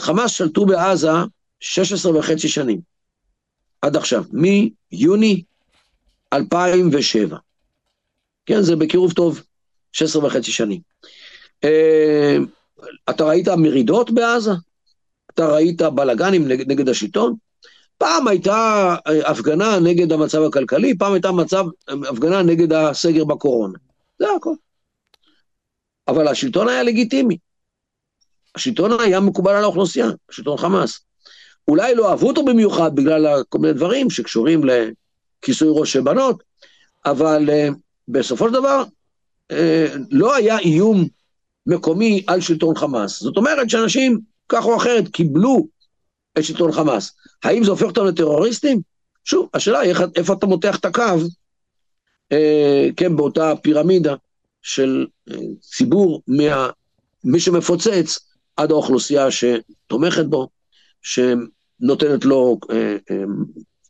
חמאס 0.00 0.30
שלטו 0.30 0.66
בעזה 0.66 1.08
16 1.60 2.18
וחצי 2.18 2.48
שנים, 2.48 2.80
עד 3.82 3.96
עכשיו, 3.96 4.24
מיוני 4.32 5.42
2007. 6.32 7.36
כן, 8.46 8.62
זה 8.62 8.76
בקירוב 8.76 9.12
טוב, 9.12 9.42
16 9.92 10.24
וחצי 10.24 10.52
שנים. 10.52 10.80
אה, 11.64 12.36
אתה 13.10 13.24
ראית 13.24 13.48
מרידות 13.48 14.10
בעזה? 14.10 14.50
אתה 15.30 15.46
ראית 15.46 15.82
בלאגנים 15.82 16.48
נגד, 16.48 16.72
נגד 16.72 16.88
השלטון? 16.88 17.34
פעם 17.98 18.28
הייתה 18.28 18.94
אה, 19.06 19.30
הפגנה 19.30 19.78
נגד 19.80 20.12
המצב 20.12 20.42
הכלכלי, 20.42 20.98
פעם 20.98 21.12
הייתה 21.12 21.32
מצב, 21.32 21.64
הפגנה 21.88 22.42
נגד 22.42 22.72
הסגר 22.72 23.24
בקורונה. 23.24 23.78
זה 24.18 24.26
הכל. 24.36 24.54
אבל 26.08 26.28
השלטון 26.28 26.68
היה 26.68 26.82
לגיטימי. 26.82 27.38
השלטון 28.54 29.00
היה 29.00 29.20
מקובל 29.20 29.52
על 29.52 29.62
האוכלוסייה, 29.62 30.06
שלטון 30.30 30.56
חמאס. 30.56 31.00
אולי 31.68 31.94
לא 31.94 32.10
אהבו 32.10 32.28
אותו 32.28 32.44
במיוחד 32.44 32.94
בגלל 32.94 33.42
כל 33.48 33.58
מיני 33.58 33.74
דברים 33.74 34.10
שקשורים 34.10 34.60
לכיסוי 34.64 35.68
ראש 35.70 35.92
של 35.92 36.00
בנות, 36.00 36.42
אבל 37.06 37.48
בסופו 38.08 38.48
של 38.48 38.54
דבר 38.54 38.84
uh, 39.52 39.56
לא 40.10 40.34
היה 40.34 40.58
איום 40.58 41.08
מקומי 41.66 42.24
על 42.26 42.40
שלטון 42.40 42.76
חמאס. 42.76 43.20
זאת 43.20 43.36
אומרת 43.36 43.70
שאנשים, 43.70 44.20
כך 44.48 44.64
או 44.64 44.76
אחרת, 44.76 45.08
קיבלו 45.08 45.66
את 46.38 46.44
שלטון 46.44 46.72
חמאס. 46.72 47.12
האם 47.44 47.64
זה 47.64 47.70
הופך 47.70 47.86
אותם 47.86 48.04
לטרוריסטים? 48.06 48.80
שוב, 49.24 49.48
השאלה 49.54 49.78
היא 49.78 49.94
איפה 50.16 50.32
אתה 50.32 50.46
מותח 50.46 50.76
את 50.76 50.84
הקו, 50.84 51.02
אה, 52.32 52.88
כן, 52.96 53.16
באותה 53.16 53.52
פירמידה 53.62 54.14
של 54.62 55.06
אה, 55.30 55.36
ציבור 55.60 56.22
מה, 56.26 56.68
מי 57.24 57.40
שמפוצץ 57.40 58.18
עד 58.56 58.70
האוכלוסייה 58.70 59.28
שתומכת 59.30 60.24
בו, 60.24 60.48
שנותנת 61.02 62.24
לו 62.24 62.58
אה, 62.70 62.96
אה, 63.10 63.24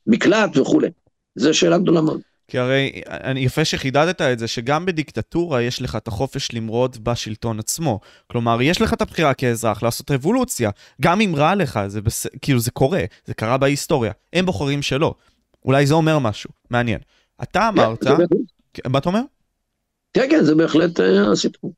מקלט 0.07 0.57
וכולי. 0.57 0.89
זו 1.37 1.55
שאלה 1.55 1.79
גדולה 1.79 2.01
מאוד. 2.01 2.21
כי 2.55 2.59
הרי 2.59 3.01
יפה 3.37 3.65
שחידדת 3.65 4.21
את 4.21 4.39
זה, 4.39 4.49
שגם 4.49 4.87
בדיקטטורה 4.87 5.63
יש 5.63 5.83
לך 5.83 5.97
את 5.97 6.09
החופש 6.09 6.53
למרוד 6.53 7.05
בשלטון 7.05 7.59
עצמו. 7.59 8.01
כלומר, 8.27 8.63
יש 8.63 8.81
לך 8.81 8.93
את 8.93 9.03
הבחירה 9.03 9.35
כאזרח 9.35 9.83
לעשות 9.83 10.11
רבולוציה. 10.11 10.71
גם 11.03 11.21
אם 11.21 11.35
רע 11.37 11.55
לך, 11.55 11.81
זה 11.87 12.01
בס... 12.01 12.27
כאילו 12.43 12.61
זה 12.61 12.71
קורה, 12.71 13.05
זה 13.25 13.35
קרה 13.35 13.59
בהיסטוריה. 13.59 14.13
הם 14.33 14.47
בוחרים 14.47 14.83
שלא. 14.83 15.15
אולי 15.65 15.87
זה 15.87 15.95
אומר 15.95 16.19
משהו, 16.19 16.51
מעניין. 16.71 16.99
אתה 17.43 17.69
אמרת... 17.69 18.05
מה 18.87 18.99
אתה 18.99 19.09
אומר? 19.09 19.21
כן, 20.13 20.27
כן, 20.31 20.45
זה 20.45 20.55
בהחלט 20.55 21.01
אה, 21.01 21.33
הסיפור. 21.33 21.73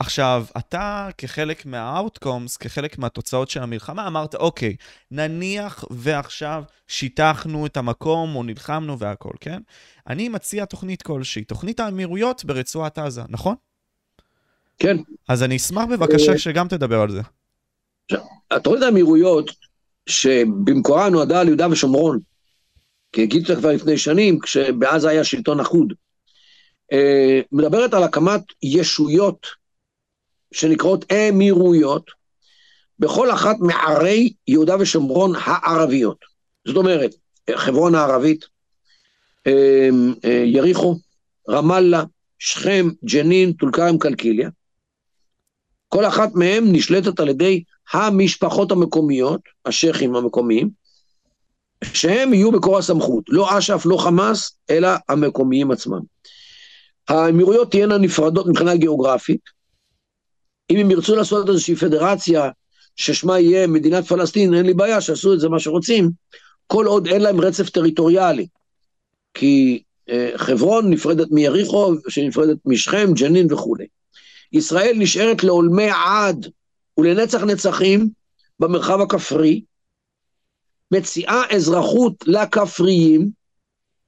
עכשיו, 0.00 0.44
אתה 0.58 1.08
כחלק 1.18 1.66
מהאוטקומס, 1.66 2.56
כחלק 2.56 2.98
מהתוצאות 2.98 3.50
של 3.50 3.62
המלחמה, 3.62 4.06
אמרת, 4.06 4.34
אוקיי, 4.34 4.76
נניח 5.10 5.84
ועכשיו 5.90 6.62
שיטחנו 6.88 7.66
את 7.66 7.76
המקום 7.76 8.36
או 8.36 8.42
נלחמנו 8.42 8.98
והכל, 8.98 9.32
כן? 9.40 9.60
אני 10.06 10.28
מציע 10.28 10.64
תוכנית 10.64 11.02
כלשהי, 11.02 11.44
תוכנית 11.44 11.80
האמירויות 11.80 12.44
ברצועת 12.44 12.98
עזה, 12.98 13.22
נכון? 13.28 13.54
כן. 14.78 14.96
אז 15.28 15.42
אני 15.42 15.56
אשמח 15.56 15.84
בבקשה 15.90 16.32
אה, 16.32 16.38
שגם 16.38 16.68
תדבר 16.68 17.00
על 17.00 17.10
זה. 17.10 17.20
התוכנית 18.50 18.82
האמירויות, 18.82 19.50
שבמקורה 20.08 21.10
נועדה 21.10 21.40
על 21.40 21.46
יהודה 21.46 21.68
ושומרון, 21.68 22.18
כי 23.12 23.22
הגידו 23.22 23.48
אותה 23.50 23.60
כבר 23.60 23.72
לפני 23.72 23.98
שנים, 23.98 24.40
כשבעזה 24.40 25.08
היה 25.08 25.24
שלטון 25.24 25.60
אחוד, 25.60 25.92
אה, 26.92 27.40
מדברת 27.52 27.94
על 27.94 28.02
הקמת 28.02 28.42
ישויות 28.62 29.59
שנקראות 30.52 31.12
אמירויות, 31.12 32.10
בכל 32.98 33.30
אחת 33.30 33.56
מערי 33.60 34.32
יהודה 34.48 34.76
ושומרון 34.80 35.32
הערביות. 35.44 36.18
זאת 36.66 36.76
אומרת, 36.76 37.14
חברון 37.56 37.94
הערבית, 37.94 38.44
אמ, 39.46 40.14
אה, 40.24 40.42
יריחו, 40.46 40.96
רמאללה, 41.48 42.04
שכם, 42.38 42.88
ג'נין, 43.04 43.52
טול 43.52 43.72
כרם, 43.72 43.98
קלקיליה. 43.98 44.50
כל 45.88 46.04
אחת 46.04 46.34
מהן 46.34 46.64
נשלטת 46.72 47.20
על 47.20 47.28
ידי 47.28 47.62
המשפחות 47.92 48.72
המקומיות, 48.72 49.40
השייחים 49.66 50.16
המקומיים, 50.16 50.70
שהם 51.84 52.34
יהיו 52.34 52.52
מקור 52.52 52.78
הסמכות, 52.78 53.24
לא 53.28 53.58
אש"ף, 53.58 53.82
לא 53.86 53.96
חמאס, 53.96 54.58
אלא 54.70 54.88
המקומיים 55.08 55.70
עצמם. 55.70 56.00
האמירויות 57.08 57.70
תהיינה 57.70 57.98
נפרדות 57.98 58.46
מבחינה 58.46 58.76
גיאוגרפית, 58.76 59.40
אם 60.70 60.76
הם 60.76 60.90
ירצו 60.90 61.16
לעשות 61.16 61.48
איזושהי 61.48 61.76
פדרציה 61.76 62.50
ששמה 62.96 63.40
יהיה 63.40 63.66
מדינת 63.66 64.04
פלסטין, 64.04 64.54
אין 64.54 64.66
לי 64.66 64.74
בעיה 64.74 65.00
שיעשו 65.00 65.34
את 65.34 65.40
זה 65.40 65.48
מה 65.48 65.60
שרוצים, 65.60 66.10
כל 66.66 66.86
עוד 66.86 67.06
אין 67.06 67.22
להם 67.22 67.40
רצף 67.40 67.70
טריטוריאלי. 67.70 68.46
כי 69.34 69.82
אה, 70.08 70.30
חברון 70.36 70.90
נפרדת 70.90 71.30
מיריחו, 71.30 71.94
שנפרדת 72.08 72.58
משכם, 72.64 73.12
ג'נין 73.12 73.52
וכולי. 73.52 73.86
ישראל 74.52 74.94
נשארת 74.98 75.44
לעולמי 75.44 75.90
עד 75.90 76.46
ולנצח 76.98 77.42
נצחים 77.42 78.08
במרחב 78.60 79.00
הכפרי, 79.00 79.62
מציעה 80.90 81.42
אזרחות 81.50 82.14
לכפריים, 82.26 83.30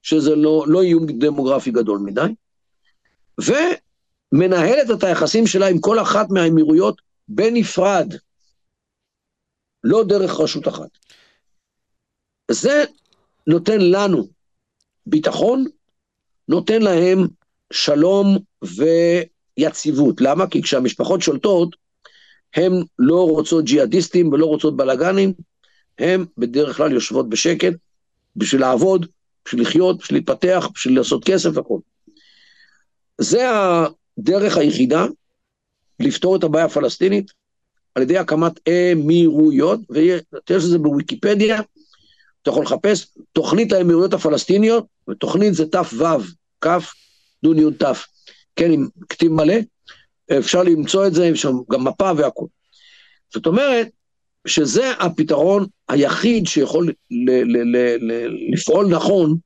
שזה 0.03 0.37
לא, 0.37 0.65
לא 0.69 0.83
איום 0.83 1.07
דמוגרפי 1.07 1.71
גדול 1.71 1.99
מדי, 1.99 2.35
ומנהלת 4.33 4.91
את 4.91 5.05
היחסים 5.05 5.47
שלה 5.47 5.69
עם 5.69 5.79
כל 5.81 6.03
אחת 6.03 6.31
מהאמירויות 6.31 7.03
בנפרד, 7.29 8.15
לא 9.85 10.05
דרך 10.05 10.41
רשות 10.41 10.69
אחת. 10.69 10.89
זה 12.51 12.85
נותן 13.47 13.81
לנו 13.81 14.29
ביטחון, 15.07 15.65
נותן 16.49 16.83
להם 16.83 17.19
שלום 17.73 18.39
ויציבות. 19.59 20.21
למה? 20.21 20.47
כי 20.47 20.63
כשהמשפחות 20.63 21.23
שולטות, 21.23 21.77
הן 22.55 22.73
לא 22.99 23.29
רוצות 23.29 23.65
ג'יהאדיסטים 23.65 24.33
ולא 24.33 24.47
רוצות 24.47 24.77
בלאגנים, 24.77 25.33
הן 25.99 26.25
בדרך 26.39 26.77
כלל 26.77 26.93
יושבות 26.93 27.29
בשקט 27.29 27.73
בשביל 28.37 28.61
לעבוד, 28.61 29.07
בשביל 29.45 29.63
לחיות, 29.63 29.99
בשביל 29.99 30.19
להתפתח, 30.19 30.69
בשביל 30.75 30.99
לעשות 30.99 31.25
כסף 31.25 31.51
והכל. 31.55 31.79
זה 33.19 33.49
הדרך 34.19 34.57
היחידה 34.57 35.07
לפתור 36.01 36.37
את 36.37 36.45
הבעיה 36.45 36.65
הפלסטינית 36.65 37.33
על 37.95 38.03
ידי 38.03 38.19
הקמת 38.19 38.69
אמירויות, 38.69 39.81
ויש 39.91 40.23
את 40.51 40.61
זה 40.61 40.79
בוויקיפדיה, 40.79 41.61
אתה 42.43 42.51
יכול 42.51 42.65
לחפש 42.65 43.07
תוכנית 43.33 43.73
האמירויות 43.73 44.15
הפלסטיניות, 44.15 44.87
ותוכנית 45.11 45.55
זה 45.55 45.67
תו, 45.67 45.79
כף, 46.61 46.93
תף, 47.79 48.07
כן, 48.57 48.73
עם 48.73 48.89
כתיב 49.09 49.33
מלא, 49.33 49.55
אפשר 50.39 50.63
למצוא 50.63 51.07
את 51.07 51.15
זה, 51.15 51.27
יש 51.27 51.43
שם 51.43 51.57
גם 51.71 51.85
מפה 51.85 52.11
והכול. 52.17 52.49
זאת 53.35 53.47
אומרת, 53.47 53.89
שזה 54.47 54.91
הפתרון 54.91 55.67
היחיד 55.89 56.47
שיכול 56.47 56.93
ל- 57.11 57.31
ל- 57.31 57.77
ל- 57.77 58.53
לפעול 58.53 58.87
נכון, 58.87 59.37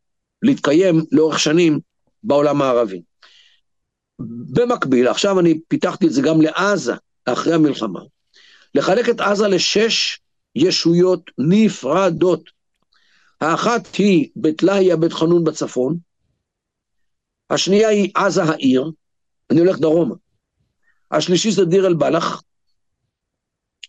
להתקיים 0.43 1.05
לאורך 1.13 1.39
שנים 1.39 1.81
בעולם 2.23 2.63
הערבי. 2.63 3.03
במקביל, 4.19 5.09
עכשיו 5.09 5.41
אני 5.41 5.61
פיתחתי 5.69 6.07
את 6.07 6.13
זה 6.13 6.23
גם 6.23 6.41
לעזה, 6.41 6.95
אחרי 7.25 7.55
המלחמה, 7.55 8.01
לחלק 8.75 9.09
את 9.09 9.21
עזה 9.21 9.49
לשש 9.49 10.21
ישויות 10.55 11.31
נפרדות. 11.39 12.51
האחת 13.41 13.95
היא 13.99 14.29
בית 14.37 14.63
לאהיה, 14.63 14.97
בית 14.97 15.13
חנון 15.13 15.45
בצפון, 15.45 15.97
השנייה 17.51 17.89
היא 17.89 18.11
עזה 18.15 18.43
העיר, 18.43 18.91
אני 19.51 19.61
הולך 19.61 19.79
דרומה. 19.79 20.15
השלישי 21.11 21.51
זה 21.51 21.65
דיר 21.65 21.87
אל-בלח, 21.87 22.43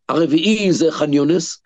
הרביעי 0.09 0.73
זה 0.73 0.91
ח'אן 0.91 1.13
יונס, 1.13 1.61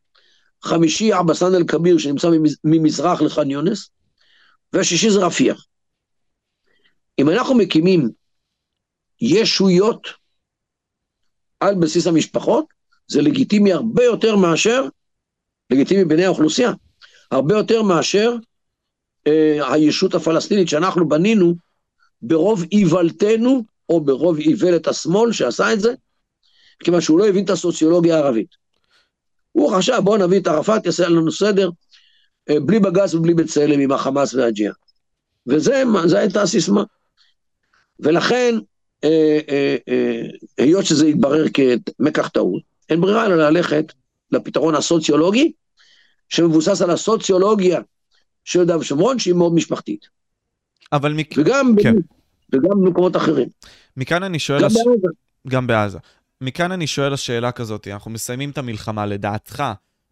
חמישי 0.63 1.13
עבסן 1.13 1.56
אל-כביר 1.56 1.97
שנמצא 1.97 2.28
ממזרח 2.63 3.21
לח'אן 3.21 3.52
יונס, 3.52 3.89
והשישי 4.74 5.10
זה 5.10 5.26
רפיח. 5.26 5.65
אם 7.19 7.30
אנחנו 7.30 7.56
מקימים 7.56 8.10
ישויות 9.21 10.07
על 11.60 11.75
בסיס 11.75 12.07
המשפחות, 12.07 12.65
זה 13.07 13.21
לגיטימי 13.21 13.73
הרבה 13.73 14.03
יותר 14.03 14.36
מאשר, 14.36 14.84
לגיטימי 15.69 16.05
בעיני 16.05 16.25
האוכלוסייה, 16.25 16.71
הרבה 17.31 17.57
יותר 17.57 17.84
מאשר 17.84 18.36
אה, 19.27 19.73
הישות 19.73 20.15
הפלסטינית 20.15 20.69
שאנחנו 20.69 21.10
בנינו 21.10 21.55
ברוב 22.21 22.63
איוולתנו, 22.71 23.63
או 23.89 24.01
ברוב 24.01 24.38
איוולת 24.38 24.88
השמאל 24.88 25.31
שעשה 25.31 25.73
את 25.73 25.79
זה, 25.79 25.93
כיוון 26.84 27.01
שהוא 27.01 27.19
לא 27.19 27.27
הבין 27.27 27.45
את 27.45 27.49
הסוציולוגיה 27.49 28.15
הערבית. 28.15 28.55
הוא 29.51 29.77
חשב, 29.77 29.97
בואו 30.03 30.17
נביא 30.17 30.39
את 30.39 30.47
ערפאת, 30.47 30.86
יעשה 30.86 31.10
לנו 31.10 31.31
סדר, 31.31 31.69
אה, 32.49 32.60
בלי 32.60 32.79
בג"ץ 32.79 33.13
ובלי 33.13 33.34
בצלם 33.34 33.79
עם 33.79 33.91
החמאס 33.91 34.34
והג'יהאד. 34.34 34.75
וזה 35.47 35.84
הייתה 36.13 36.41
הסיסמה. 36.41 36.84
ולכן, 37.99 38.55
היות 40.58 40.86
שזה 40.86 41.08
יתברר 41.08 41.46
כמקח 41.54 42.28
טעות, 42.28 42.64
אין 42.90 43.02
ברירה 43.02 43.26
אלא 43.26 43.50
ללכת 43.50 43.94
לפתרון 44.32 44.76
הסוציולוגי, 44.76 45.52
שמבוסס 46.30 46.82
על 46.82 46.90
הסוציולוגיה 46.90 47.80
של 48.44 48.60
יהודה 48.60 48.78
ושומרון, 48.78 49.20
שהיא 49.20 49.34
מאוד 49.34 49.54
משפחתית. 49.54 50.08
אבל 50.92 51.14
מכ... 51.14 51.38
וגם, 51.38 51.76
כן. 51.84 51.96
וגם 52.54 52.82
במקומות 52.84 53.16
אחרים. 53.16 53.48
מכאן 53.98 54.24
אני 54.24 54.40
שואל... 54.40 54.62
גם 54.62 54.66
הש... 54.66 54.74
בעזה. 54.74 55.08
גם 55.48 55.68
בעזה. 55.68 55.98
מכאן 56.42 56.72
אני 56.72 56.88
שואל 56.88 57.14
השאלה 57.14 57.52
כזאת, 57.52 57.88
אנחנו 57.88 58.12
מסיימים 58.12 58.50
את 58.50 58.58
המלחמה, 58.58 59.06
לדעתך, 59.06 59.64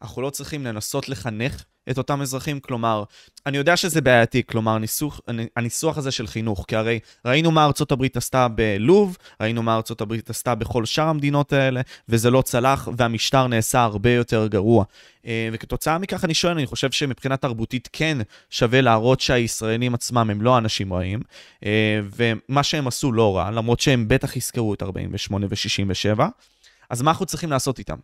אנחנו 0.01 0.21
לא 0.21 0.29
צריכים 0.29 0.65
לנסות 0.65 1.09
לחנך 1.09 1.63
את 1.91 1.97
אותם 1.97 2.21
אזרחים? 2.21 2.59
כלומר, 2.59 3.03
אני 3.45 3.57
יודע 3.57 3.77
שזה 3.77 4.01
בעייתי, 4.01 4.43
כלומר, 4.43 4.71
הניסוח, 4.71 5.21
הניסוח 5.55 5.97
הזה 5.97 6.11
של 6.11 6.27
חינוך, 6.27 6.65
כי 6.67 6.75
הרי 6.75 6.99
ראינו 7.25 7.51
מה 7.51 7.65
ארצות 7.65 7.91
הברית 7.91 8.17
עשתה 8.17 8.47
בלוב, 8.47 9.17
ראינו 9.41 9.63
מה 9.63 9.75
ארצות 9.75 10.01
הברית 10.01 10.29
עשתה 10.29 10.55
בכל 10.55 10.85
שאר 10.85 11.07
המדינות 11.07 11.53
האלה, 11.53 11.81
וזה 12.09 12.31
לא 12.31 12.41
צלח, 12.41 12.87
והמשטר 12.97 13.47
נעשה 13.47 13.83
הרבה 13.83 14.11
יותר 14.11 14.47
גרוע. 14.47 14.83
אה, 15.25 15.49
וכתוצאה 15.51 15.97
מכך 15.97 16.25
אני 16.25 16.33
שואל, 16.33 16.53
אני 16.53 16.65
חושב 16.65 16.91
שמבחינה 16.91 17.37
תרבותית 17.37 17.89
כן 17.93 18.17
שווה 18.49 18.81
להראות 18.81 19.19
שהישראלים 19.19 19.93
עצמם 19.93 20.29
הם 20.29 20.41
לא 20.41 20.57
אנשים 20.57 20.93
רעים, 20.93 21.19
אה, 21.65 21.99
ומה 22.15 22.63
שהם 22.63 22.87
עשו 22.87 23.11
לא 23.11 23.37
רע, 23.37 23.51
למרות 23.51 23.79
שהם 23.79 24.07
בטח 24.07 24.35
יזכרו 24.35 24.73
את 24.73 24.83
48 24.83 25.45
ו-67, 25.49 26.19
אז 26.89 27.01
מה 27.01 27.11
אנחנו 27.11 27.25
צריכים 27.25 27.49
לעשות 27.49 27.79
איתם? 27.79 27.97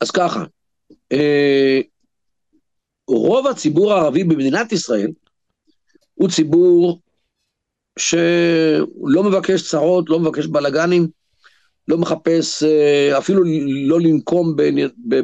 אז 0.00 0.10
ככה, 0.10 0.44
רוב 3.08 3.46
הציבור 3.46 3.92
הערבי 3.92 4.24
במדינת 4.24 4.72
ישראל 4.72 5.10
הוא 6.14 6.28
ציבור 6.28 7.00
שלא 7.98 9.22
מבקש 9.24 9.70
צרות, 9.70 10.10
לא 10.10 10.20
מבקש 10.20 10.46
בלאגנים, 10.46 11.08
לא 11.88 11.98
מחפש 11.98 12.62
אה, 12.62 13.18
אפילו 13.18 13.42
לא 13.86 14.00
לנקום 14.00 14.56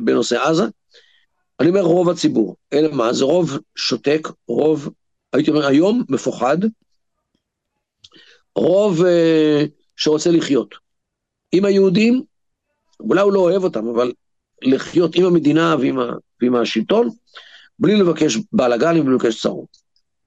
בנושא 0.05 0.43
עזה. 0.43 0.65
אני 1.61 1.69
אומר 1.69 1.81
רוב 1.81 2.09
הציבור, 2.09 2.57
אלא 2.73 2.95
מה? 2.95 3.13
זה 3.13 3.25
רוב 3.25 3.59
שותק, 3.77 4.29
רוב, 4.49 4.91
הייתי 5.33 5.51
אומר 5.51 5.67
היום, 5.67 6.05
מפוחד, 6.09 6.59
רוב 8.57 9.01
uh, 9.01 9.69
שרוצה 9.97 10.31
לחיות. 10.31 10.75
עם 11.53 11.65
היהודים, 11.65 12.23
אולי 13.01 13.21
הוא 13.21 13.33
לא 13.33 13.41
אוהב 13.41 13.65
אותם, 13.65 13.89
אבל 13.89 14.13
לחיות 14.63 15.17
עם 15.17 15.25
המדינה 15.25 15.77
ועם, 15.81 15.99
ה, 15.99 16.13
ועם 16.43 16.55
השלטון, 16.55 17.09
בלי 17.79 17.97
לבקש 17.97 18.39
בלאגנים 18.53 19.07
ולבקש 19.07 19.43
צרות. 19.43 19.79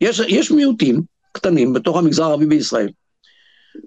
יש, 0.02 0.22
יש 0.28 0.52
מיעוטים 0.52 1.02
קטנים 1.32 1.74
בתוך 1.74 1.98
המגזר 1.98 2.24
הערבי 2.24 2.46
בישראל, 2.46 2.89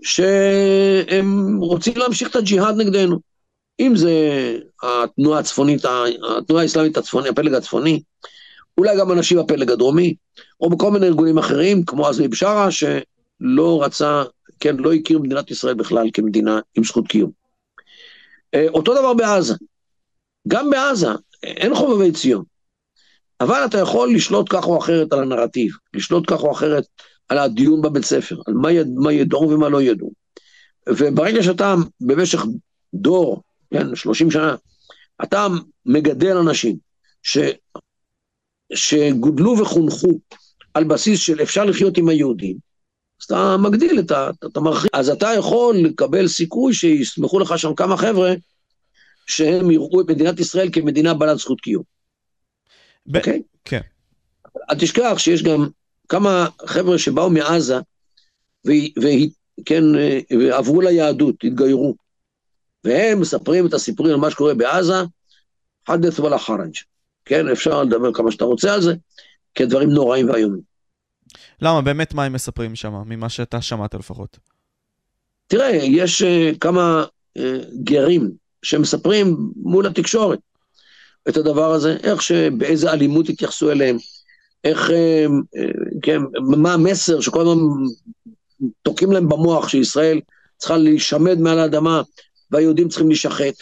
שהם 0.03 1.57
רוצים 1.57 1.97
להמשיך 1.97 2.31
את 2.31 2.37
הג'יהאד 2.37 2.77
נגדנו. 2.77 3.19
אם 3.81 3.97
זה 3.97 4.13
התנועה 4.83 5.39
הצפונית, 5.39 5.85
התנועה 6.39 6.63
האסלאמית 6.63 6.97
הצפונית, 6.97 7.31
הפלג 7.31 7.55
הצפוני, 7.55 8.03
אולי 8.79 8.99
גם 8.99 9.13
אנשים 9.13 9.39
בפלג 9.39 9.71
הדרומי, 9.71 10.15
או 10.61 10.71
בכל 10.71 10.91
מיני 10.91 11.07
ארגונים 11.07 11.39
אחרים, 11.39 11.85
כמו 11.85 12.07
עזמי 12.07 12.29
בשארה, 12.29 12.69
שלא 12.71 13.83
רצה, 13.83 14.23
כן, 14.61 14.77
לא 14.77 14.93
הכיר 14.93 15.19
מדינת 15.19 15.51
ישראל 15.51 15.75
בכלל 15.75 16.11
כמדינה 16.13 16.61
עם 16.75 16.85
זכות 16.85 17.09
קיום. 17.09 17.31
אה, 18.55 18.67
אותו 18.69 18.95
דבר 18.95 19.15
בעזה. 19.15 19.55
גם 20.49 20.71
בעזה, 20.71 21.09
אין 21.43 21.75
חובבי 21.75 22.13
ציון. 22.13 22.45
אבל 23.41 23.65
אתה 23.65 23.79
יכול 23.79 24.15
לשלוט 24.15 24.47
כך 24.51 24.67
או 24.67 24.79
אחרת 24.79 25.13
על 25.13 25.23
הנרטיב, 25.23 25.73
לשלוט 25.95 26.25
כך 26.27 26.41
או 26.41 26.53
אחרת 26.53 26.85
על 27.29 27.39
הדיון 27.39 27.83
בבית 27.83 28.05
ספר, 28.05 28.37
על 28.47 28.55
מה, 28.55 28.73
יד, 28.73 28.89
מה 28.95 29.13
ידעו 29.13 29.51
ומה 29.51 29.69
לא 29.69 29.83
ידעו. 29.83 30.13
וברגע 30.89 31.43
שאתה 31.43 31.75
במשך 32.01 32.45
דור, 32.95 33.43
כן, 33.71 33.97
30 33.97 34.31
שנה, 34.31 34.55
אתה 35.23 35.47
מגדל 35.87 36.37
אנשים 36.37 36.77
ש, 37.23 37.39
שגודלו 38.75 39.59
וחונכו 39.59 40.19
על 40.75 40.85
בסיס 40.85 41.21
של 41.21 41.43
אפשר 41.43 41.65
לחיות 41.65 41.99
עם 41.99 42.09
היהודים, 42.09 42.57
אז 43.21 43.25
אתה 43.25 43.57
מגדיל 43.57 43.99
את 43.99 44.11
ה... 44.11 44.31
אתה 44.47 44.61
מרחיב. 44.61 44.91
אז 44.93 45.11
אתה 45.11 45.29
יכול 45.39 45.77
לקבל 45.77 46.29
סיכוי 46.29 46.75
שיסמכו 46.75 47.39
לך 47.39 47.59
שם 47.59 47.75
כמה 47.75 47.97
חבר'ה 47.97 48.35
שהם 49.27 49.71
יראו 49.71 50.01
את 50.01 50.11
מדינת 50.11 50.41
ישראל 50.41 50.69
כמדינה 50.73 51.15
בעלת 51.15 51.39
זכות 51.39 51.61
קיום. 51.61 51.83
אוקיי? 53.15 53.43
כן. 53.65 53.81
אל 54.71 54.79
תשכח 54.79 55.15
שיש 55.19 55.43
גם 55.43 55.69
כמה 56.09 56.47
חבר'ה 56.67 56.99
שבאו 56.99 57.31
מעזה, 57.31 57.77
וכן, 58.65 59.85
ועברו 60.41 60.81
ליהדות, 60.81 61.35
התגיירו. 61.45 61.95
והם 62.85 63.21
מספרים 63.21 63.67
את 63.67 63.75
הסיפורים 63.75 64.15
על 64.15 64.21
מה 64.21 64.31
שקורה 64.31 64.55
בעזה, 64.55 65.03
חדת' 65.89 66.21
ולא 66.21 66.39
חראג'. 66.39 66.75
כן, 67.25 67.49
אפשר 67.49 67.83
לדבר 67.83 68.13
כמה 68.13 68.33
שאתה 68.33 68.45
רוצה 68.45 68.75
על 68.75 68.83
זה, 68.83 68.95
כי 69.55 69.63
הדברים 69.63 69.91
נוראים 69.91 70.31
ואיומים. 70.31 70.61
למה? 71.61 71.83
באמת 71.83 72.15
מה 72.15 72.25
הם 72.25 72.33
מספרים 72.33 72.75
שם, 72.75 72.93
ממה 73.07 73.29
שאתה 73.29 73.63
שמעת 73.63 73.95
לפחות? 73.95 74.39
תראה, 75.47 75.71
יש 75.73 76.23
uh, 76.23 76.59
כמה 76.59 77.05
uh, 77.39 77.43
גרים 77.83 78.31
שמספרים 78.65 79.37
מול 79.57 79.87
התקשורת 79.87 80.39
את 81.29 81.37
הדבר 81.37 81.73
הזה, 81.73 81.97
איך 82.03 82.23
שבאיזה 82.23 82.93
אלימות 82.93 83.29
התייחסו 83.29 83.71
אליהם, 83.71 83.97
איך, 84.65 84.91
אה, 84.91 85.27
כן, 86.03 86.21
מה 86.41 86.75
המסר 86.75 87.21
שכל 87.21 87.41
הזמן 87.41 87.63
תוקעים 88.83 89.13
להם 89.13 89.29
במוח 89.29 89.69
שישראל 89.69 90.21
צריכה 90.57 90.77
להישמד 90.77 91.39
מעל 91.39 91.59
האדמה 91.59 92.03
והיהודים 92.51 92.89
צריכים 92.89 93.09
להישחט. 93.09 93.55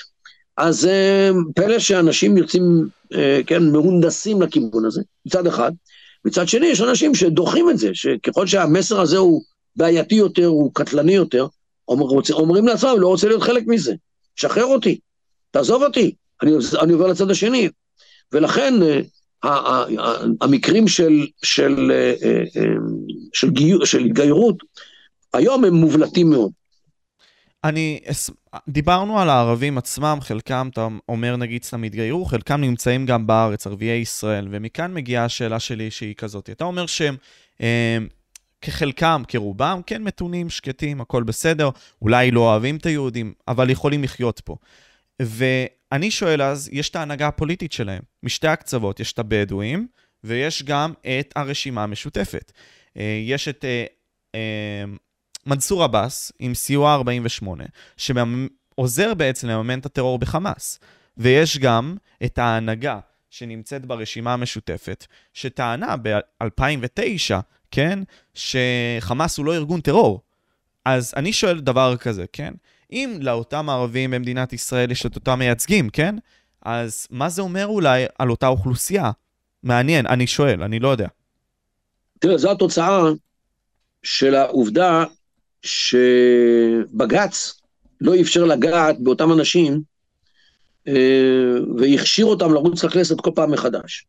אז 0.56 0.86
אה, 0.86 1.30
פלא 1.54 1.78
שאנשים 1.78 2.36
יוצאים, 2.36 2.88
אה, 3.14 3.40
כן, 3.46 3.62
מהונדסים 3.62 4.42
לכיוון 4.42 4.84
הזה, 4.84 5.02
מצד 5.26 5.46
אחד. 5.46 5.72
מצד 6.24 6.48
שני, 6.48 6.66
יש 6.66 6.80
אנשים 6.80 7.14
שדוחים 7.14 7.70
את 7.70 7.78
זה, 7.78 7.90
שככל 7.94 8.46
שהמסר 8.46 9.00
הזה 9.00 9.18
הוא 9.18 9.42
בעייתי 9.76 10.14
יותר, 10.14 10.46
הוא 10.46 10.70
קטלני 10.74 11.14
יותר, 11.14 11.46
אומר, 11.88 12.06
אומרים 12.30 12.66
לעצמם, 12.66 12.94
לא 12.98 13.08
רוצה 13.08 13.28
להיות 13.28 13.42
חלק 13.42 13.64
מזה. 13.66 13.94
שחרר 14.36 14.64
אותי, 14.64 14.98
תעזוב 15.50 15.82
אותי, 15.82 16.14
אני, 16.42 16.52
אני 16.82 16.92
עובר 16.92 17.06
לצד 17.06 17.30
השני. 17.30 17.68
ולכן 18.32 18.74
אה, 19.44 19.84
המקרים 20.40 20.88
של, 20.88 21.26
של, 21.42 21.90
אה, 21.94 22.12
אה, 22.56 22.72
של, 23.32 23.50
גיור, 23.50 23.86
של 23.86 24.04
התגיירות, 24.04 24.56
היום 25.32 25.64
הם 25.64 25.74
מובלטים 25.74 26.30
מאוד. 26.30 26.50
אני, 27.64 28.00
דיברנו 28.68 29.18
על 29.18 29.28
הערבים 29.28 29.78
עצמם, 29.78 30.18
חלקם, 30.20 30.68
אתה 30.72 30.88
אומר 31.08 31.36
נגיד 31.36 31.64
סתם 31.64 31.82
התגיירו, 31.82 32.24
חלקם 32.24 32.60
נמצאים 32.60 33.06
גם 33.06 33.26
בארץ, 33.26 33.66
ערביי 33.66 34.00
ישראל, 34.00 34.48
ומכאן 34.50 34.94
מגיעה 34.94 35.24
השאלה 35.24 35.60
שלי 35.60 35.90
שהיא 35.90 36.14
כזאת. 36.14 36.50
אתה 36.50 36.64
אומר 36.64 36.86
שהם 36.86 37.16
כחלקם, 38.62 39.22
כרובם, 39.28 39.80
כן 39.86 40.02
מתונים, 40.02 40.50
שקטים, 40.50 41.00
הכל 41.00 41.22
בסדר, 41.22 41.70
אולי 42.02 42.30
לא 42.30 42.40
אוהבים 42.40 42.76
את 42.76 42.86
היהודים, 42.86 43.32
אבל 43.48 43.70
יכולים 43.70 44.02
לחיות 44.02 44.40
פה. 44.40 44.56
ואני 45.22 46.10
שואל 46.10 46.42
אז, 46.42 46.68
יש 46.72 46.90
את 46.90 46.96
ההנהגה 46.96 47.28
הפוליטית 47.28 47.72
שלהם, 47.72 48.02
משתי 48.22 48.48
הקצוות, 48.48 49.00
יש 49.00 49.12
את 49.12 49.18
הבדואים, 49.18 49.86
ויש 50.24 50.62
גם 50.62 50.92
את 51.00 51.32
הרשימה 51.36 51.82
המשותפת. 51.82 52.52
אה, 52.96 53.20
יש 53.26 53.48
את 53.48 53.64
אה, 53.64 53.84
אה, 54.34 54.84
מנסור 55.46 55.84
עבאס 55.84 56.32
עם 56.38 56.54
סיוע 56.54 56.94
48, 56.94 57.64
שעוזר 57.96 59.14
בעצם 59.14 59.48
לממן 59.48 59.78
את 59.78 59.86
הטרור 59.86 60.18
בחמאס. 60.18 60.80
ויש 61.16 61.58
גם 61.58 61.96
את 62.24 62.38
ההנהגה 62.38 62.98
שנמצאת 63.30 63.86
ברשימה 63.86 64.32
המשותפת, 64.32 65.06
שטענה 65.32 65.96
ב-2009, 66.02 67.34
כן, 67.72 67.98
שחמאס 68.34 69.38
הוא 69.38 69.46
לא 69.46 69.54
ארגון 69.54 69.80
טרור. 69.80 70.20
אז 70.84 71.14
אני 71.16 71.32
שואל 71.32 71.60
דבר 71.60 71.96
כזה, 71.96 72.24
כן? 72.32 72.54
אם 72.92 73.18
לאותם 73.20 73.70
ערבים 73.70 74.10
במדינת 74.10 74.52
ישראל 74.52 74.90
יש 74.90 75.06
את 75.06 75.14
אותם 75.14 75.38
מייצגים, 75.38 75.90
כן? 75.90 76.14
אז 76.62 77.06
מה 77.10 77.28
זה 77.28 77.42
אומר 77.42 77.66
אולי 77.66 78.04
על 78.18 78.30
אותה 78.30 78.46
אוכלוסייה? 78.46 79.10
מעניין, 79.62 80.06
אני 80.06 80.26
שואל, 80.26 80.62
אני 80.62 80.80
לא 80.80 80.88
יודע. 80.88 81.08
תראה, 82.18 82.38
זו 82.38 82.50
התוצאה 82.50 83.02
של 84.02 84.34
העובדה 84.34 85.04
שבג"ץ 85.62 87.60
לא 88.00 88.20
אפשר 88.20 88.44
לגעת 88.44 89.00
באותם 89.00 89.32
אנשים 89.32 89.82
אה, 90.88 90.94
והכשיר 91.78 92.26
אותם 92.26 92.52
לרוץ 92.52 92.84
לכנסת 92.84 93.20
כל 93.20 93.30
פעם 93.34 93.50
מחדש. 93.50 94.06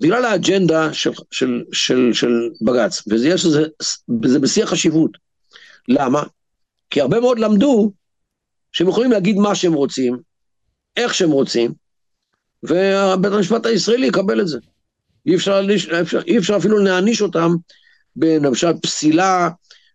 בגלל 0.00 0.24
האג'נדה 0.24 0.92
של, 0.92 1.10
של, 1.30 1.64
של, 1.72 2.10
של 2.12 2.50
בג"ץ, 2.62 3.02
וזה 3.08 3.34
זה 4.24 4.38
בשיא 4.38 4.64
החשיבות. 4.64 5.10
למה? 5.88 6.22
כי 6.90 7.00
הרבה 7.00 7.20
מאוד 7.20 7.38
למדו 7.38 7.92
שהם 8.72 8.88
יכולים 8.88 9.10
להגיד 9.10 9.36
מה 9.36 9.54
שהם 9.54 9.72
רוצים, 9.72 10.16
איך 10.96 11.14
שהם 11.14 11.30
רוצים, 11.30 11.72
ובית 12.62 13.32
המשפט 13.32 13.66
הישראלי 13.66 14.06
יקבל 14.06 14.40
את 14.40 14.48
זה. 14.48 14.58
אי 15.26 15.36
אפשר, 15.36 15.60
אי 15.70 16.00
אפשר, 16.00 16.20
אי 16.26 16.38
אפשר 16.38 16.56
אפילו 16.56 16.78
להעניש 16.78 17.22
אותם 17.22 17.50
בלמשל 18.16 18.72
פסילה 18.82 19.48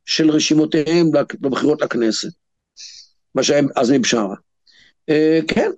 של 0.05 0.29
רשימותיהם 0.29 1.11
בבחירות 1.39 1.81
לכנסת, 1.81 2.29
מה 3.35 3.43
שהיה 3.43 3.61
אז 3.75 3.91
מבשרה. 3.91 4.35
אה, 5.09 5.39
כן, 5.47 5.71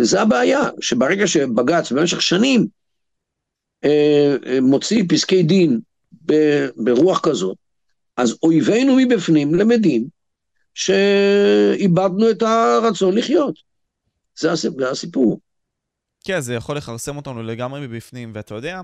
זה 0.00 0.20
הבעיה, 0.22 0.60
שברגע 0.80 1.26
שבג"ץ 1.26 1.92
במשך 1.92 2.22
שנים 2.22 2.66
מוציא 4.62 5.04
פסקי 5.08 5.42
דין 5.42 5.80
ברוח 6.76 7.20
כזאת, 7.22 7.56
אז 8.16 8.38
אויבינו 8.42 8.96
מבפנים 8.96 9.54
למדים 9.54 10.06
שאיבדנו 10.74 12.30
את 12.30 12.42
הרצון 12.42 13.18
לחיות. 13.18 13.54
זה 14.36 14.52
הסיפור. 14.90 15.40
כן, 16.24 16.40
זה 16.40 16.54
יכול 16.54 16.76
לכרסם 16.76 17.16
אותנו 17.16 17.42
לגמרי 17.42 17.86
מבפנים, 17.86 18.32
ואתה 18.34 18.54
יודע, 18.54 18.80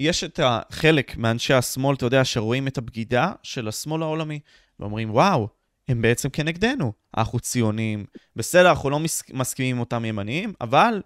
יש 0.00 0.24
את 0.24 0.40
החלק 0.42 1.16
מאנשי 1.16 1.54
השמאל, 1.54 1.96
אתה 1.96 2.06
יודע, 2.06 2.24
שרואים 2.24 2.68
את 2.68 2.78
הבגידה 2.78 3.32
של 3.42 3.68
השמאל 3.68 4.02
העולמי, 4.02 4.40
ואומרים, 4.80 5.10
וואו, 5.10 5.48
הם 5.88 6.02
בעצם 6.02 6.28
כנגדנו. 6.28 6.92
אנחנו 7.16 7.40
ציונים, 7.40 8.04
בסדר, 8.36 8.70
אנחנו 8.70 8.90
לא 8.90 9.00
מסכימים 9.32 9.76
עם 9.76 9.80
אותם 9.80 10.04
ימניים, 10.04 10.52
אבל 10.60 11.02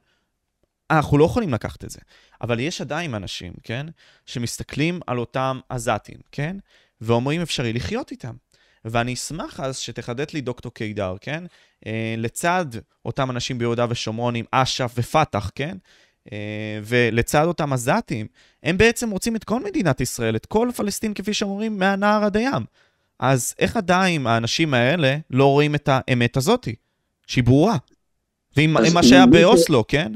אנחנו 0.91 1.19
לא 1.19 1.25
יכולים 1.25 1.55
לקחת 1.55 1.85
את 1.85 1.91
זה. 1.91 2.01
אבל 2.43 2.61
יש 2.61 2.81
עדיין 2.81 3.15
אנשים, 3.15 3.53
כן, 3.63 3.87
שמסתכלים 4.27 5.01
על 5.07 5.19
אותם 5.19 5.61
עזתים, 5.69 6.19
כן, 6.33 6.57
ואומרים 7.01 7.41
אפשרי 7.41 7.73
לחיות 7.73 8.11
איתם. 8.11 8.35
ואני 8.85 9.15
אשמח 9.15 9.61
אז 9.61 9.79
שתחדד 9.79 10.27
לי 10.35 10.41
דוקטור 10.41 10.75
קידר, 10.75 11.17
כן? 11.21 11.45
אה, 11.87 12.15
לצד 12.19 12.67
אותם 13.05 13.31
אנשים 13.31 13.59
ביהודה 13.59 13.87
ושומרון 13.89 14.35
עם 14.35 14.45
אש"ף 14.51 14.93
ופת"ח, 14.97 15.51
כן? 15.55 15.77
אה, 16.33 16.79
ולצד 16.85 17.45
אותם 17.45 17.73
עזתים, 17.73 18.27
הם 18.63 18.79
בעצם 18.79 19.11
רוצים 19.11 19.37
את 19.37 19.45
כל 19.45 19.65
מדינת 19.65 20.01
ישראל, 20.01 20.37
את 20.37 20.47
כל 20.47 20.71
פלסטין, 20.77 21.15
כפי 21.15 21.35
שאומרים, 21.35 21.79
מהנהר 21.79 22.25
עד 22.25 22.37
הים. 22.37 22.65
אז 23.19 23.55
איך 23.59 23.77
עדיין 23.77 24.27
האנשים 24.27 24.75
האלה 24.75 25.17
לא 25.31 25.45
רואים 25.45 25.75
את 25.75 25.89
האמת 25.93 26.37
הזאתי, 26.37 26.75
שהיא 27.27 27.45
ברורה? 27.45 27.77
ועם 28.57 28.75
מה 28.95 29.03
שהיה 29.03 29.27
באוסלו, 29.27 29.85
כן? 29.89 30.13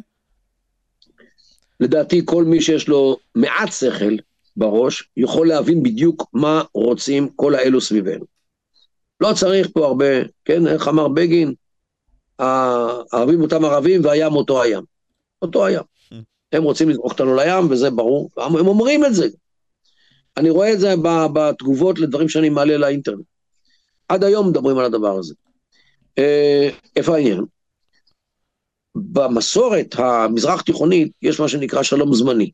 לדעתי 1.81 2.23
כל 2.25 2.45
מי 2.45 2.61
שיש 2.61 2.89
לו 2.89 3.17
מעט 3.35 3.73
שכל 3.73 4.17
בראש, 4.57 5.09
יכול 5.17 5.49
להבין 5.49 5.83
בדיוק 5.83 6.27
מה 6.33 6.63
רוצים 6.75 7.29
כל 7.29 7.55
האלו 7.55 7.81
סביבנו. 7.81 8.25
לא 9.21 9.33
צריך 9.37 9.69
פה 9.73 9.87
הרבה, 9.87 10.05
כן, 10.45 10.67
איך 10.67 10.89
אמר 10.89 11.09
בגין? 11.09 11.55
הערבים 12.39 13.43
אותם 13.43 13.65
ערבים 13.65 14.05
והים 14.05 14.33
אותו 14.33 14.63
הים. 14.63 14.83
אותו 15.43 15.67
הים. 15.67 15.83
הם 16.53 16.63
רוצים 16.63 16.89
לזרוק 16.89 17.13
אותנו 17.13 17.37
לים, 17.37 17.71
וזה 17.71 17.91
ברור, 17.91 18.31
הם 18.37 18.67
אומרים 18.67 19.05
את 19.05 19.15
זה. 19.15 19.29
אני 20.37 20.51
רואה 20.51 20.73
את 20.73 20.81
זה 20.81 20.95
בתגובות 21.33 21.99
לדברים 21.99 22.29
שאני 22.29 22.49
מעלה 22.49 22.77
לאינטרנט. 22.77 23.25
עד 24.09 24.25
היום 24.25 24.49
מדברים 24.49 24.79
על 24.79 24.85
הדבר 24.85 25.19
הזה. 25.19 25.35
אה, 26.19 26.69
איפה 26.97 27.15
העניין? 27.15 27.45
במסורת 29.13 29.95
המזרח 29.99 30.61
תיכונית 30.61 31.13
יש 31.23 31.41
מה 31.41 31.49
שנקרא 31.49 31.83
שלום 31.83 32.15
זמני. 32.15 32.51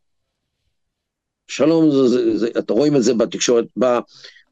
שלום, 1.48 1.90
זה, 1.90 2.08
זה, 2.08 2.38
זה, 2.38 2.48
אתה 2.58 2.72
רואים 2.72 2.96
את 2.96 3.02
זה 3.02 3.14
בתקשורת, 3.14 3.64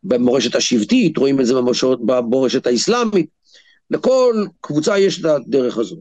במורשת 0.05 0.55
השבטית, 0.55 1.17
רואים 1.17 1.41
את 1.41 1.47
זה 1.47 1.55
במורשת, 1.55 1.87
במורשת 2.07 2.67
האסלאמית. 2.67 3.27
לכל 3.91 4.45
קבוצה 4.61 4.99
יש 4.99 5.21
את 5.21 5.25
הדרך 5.25 5.79
הזו. 5.79 5.97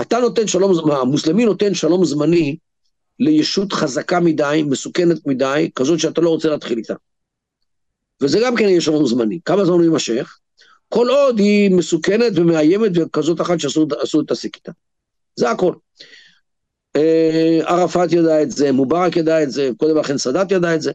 אתה 0.00 0.18
נותן 0.18 0.46
שלום, 0.46 0.90
המוסלמי 0.90 1.44
נותן 1.44 1.74
שלום 1.74 2.04
זמני 2.04 2.56
לישות 3.20 3.72
חזקה 3.72 4.20
מדי, 4.20 4.62
מסוכנת 4.66 5.26
מדי, 5.26 5.70
כזאת 5.74 6.00
שאתה 6.00 6.20
לא 6.20 6.30
רוצה 6.30 6.48
להתחיל 6.48 6.78
איתה. 6.78 6.94
וזה 8.20 8.38
גם 8.44 8.56
כן 8.56 8.64
יהיה 8.64 8.80
שלום 8.80 9.06
זמני. 9.06 9.38
כמה 9.44 9.64
זמן 9.64 9.74
הוא 9.74 9.84
יימשך? 9.84 10.38
כל 10.88 11.08
עוד 11.08 11.38
היא 11.38 11.70
מסוכנת 11.70 12.32
ומאיימת 12.36 12.92
וכזאת 12.94 13.40
אחת 13.40 13.60
שאסור 13.60 13.86
להתעסק 14.14 14.56
איתה. 14.56 14.72
זה 15.36 15.50
הכל. 15.50 15.74
אה, 16.96 17.60
ערפאת 17.64 18.12
ידע 18.12 18.42
את 18.42 18.50
זה, 18.50 18.72
מובארק 18.72 19.16
ידע 19.16 19.42
את 19.42 19.50
זה, 19.50 19.70
קודם 19.76 19.96
לכן 19.96 20.18
סאדאת 20.18 20.52
ידע 20.52 20.74
את 20.74 20.82
זה, 20.82 20.92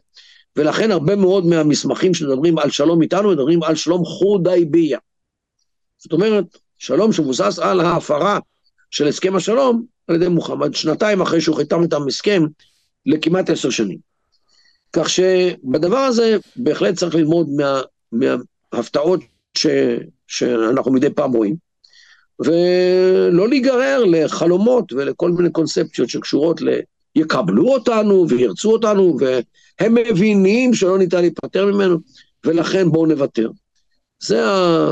ולכן 0.56 0.90
הרבה 0.90 1.16
מאוד 1.16 1.46
מהמסמכים 1.46 2.14
שמדברים 2.14 2.58
על 2.58 2.70
שלום 2.70 3.02
איתנו, 3.02 3.30
מדברים 3.30 3.62
על 3.62 3.74
שלום 3.74 4.04
חודייביה. 4.04 4.98
זאת 5.98 6.12
אומרת, 6.12 6.44
שלום 6.78 7.12
שמבוסס 7.12 7.58
על 7.58 7.80
ההפרה 7.80 8.38
של 8.90 9.08
הסכם 9.08 9.36
השלום 9.36 9.84
על 10.08 10.16
ידי 10.16 10.28
מוחמד, 10.28 10.74
שנתיים 10.74 11.20
אחרי 11.20 11.40
שהוא 11.40 11.56
חתם 11.56 11.82
איתם 11.82 12.08
הסכם 12.08 12.42
לכמעט 13.06 13.50
עשר 13.50 13.70
שנים. 13.70 13.98
כך 14.92 15.08
שבדבר 15.08 15.98
הזה 15.98 16.36
בהחלט 16.56 16.94
צריך 16.94 17.14
ללמוד 17.14 17.48
מה, 17.48 17.80
מההפתעות 18.12 19.20
ש, 19.58 19.66
שאנחנו 20.26 20.92
מדי 20.92 21.10
פעם 21.10 21.32
רואים, 21.32 21.56
ולא 22.44 23.48
להיגרר 23.48 24.04
לחלומות 24.04 24.92
ולכל 24.92 25.30
מיני 25.30 25.50
קונספציות 25.50 26.08
שקשורות 26.08 26.62
ל... 26.62 26.68
יקבלו 27.16 27.68
אותנו 27.68 28.26
וירצו 28.28 28.72
אותנו, 28.72 29.16
והם 29.20 29.94
מבינים 29.94 30.74
שלא 30.74 30.98
ניתן 30.98 31.20
להיפטר 31.20 31.66
ממנו, 31.66 31.98
ולכן 32.44 32.88
בואו 32.90 33.06
נוותר. 33.06 33.50
זה, 34.22 34.46
ה, 34.46 34.86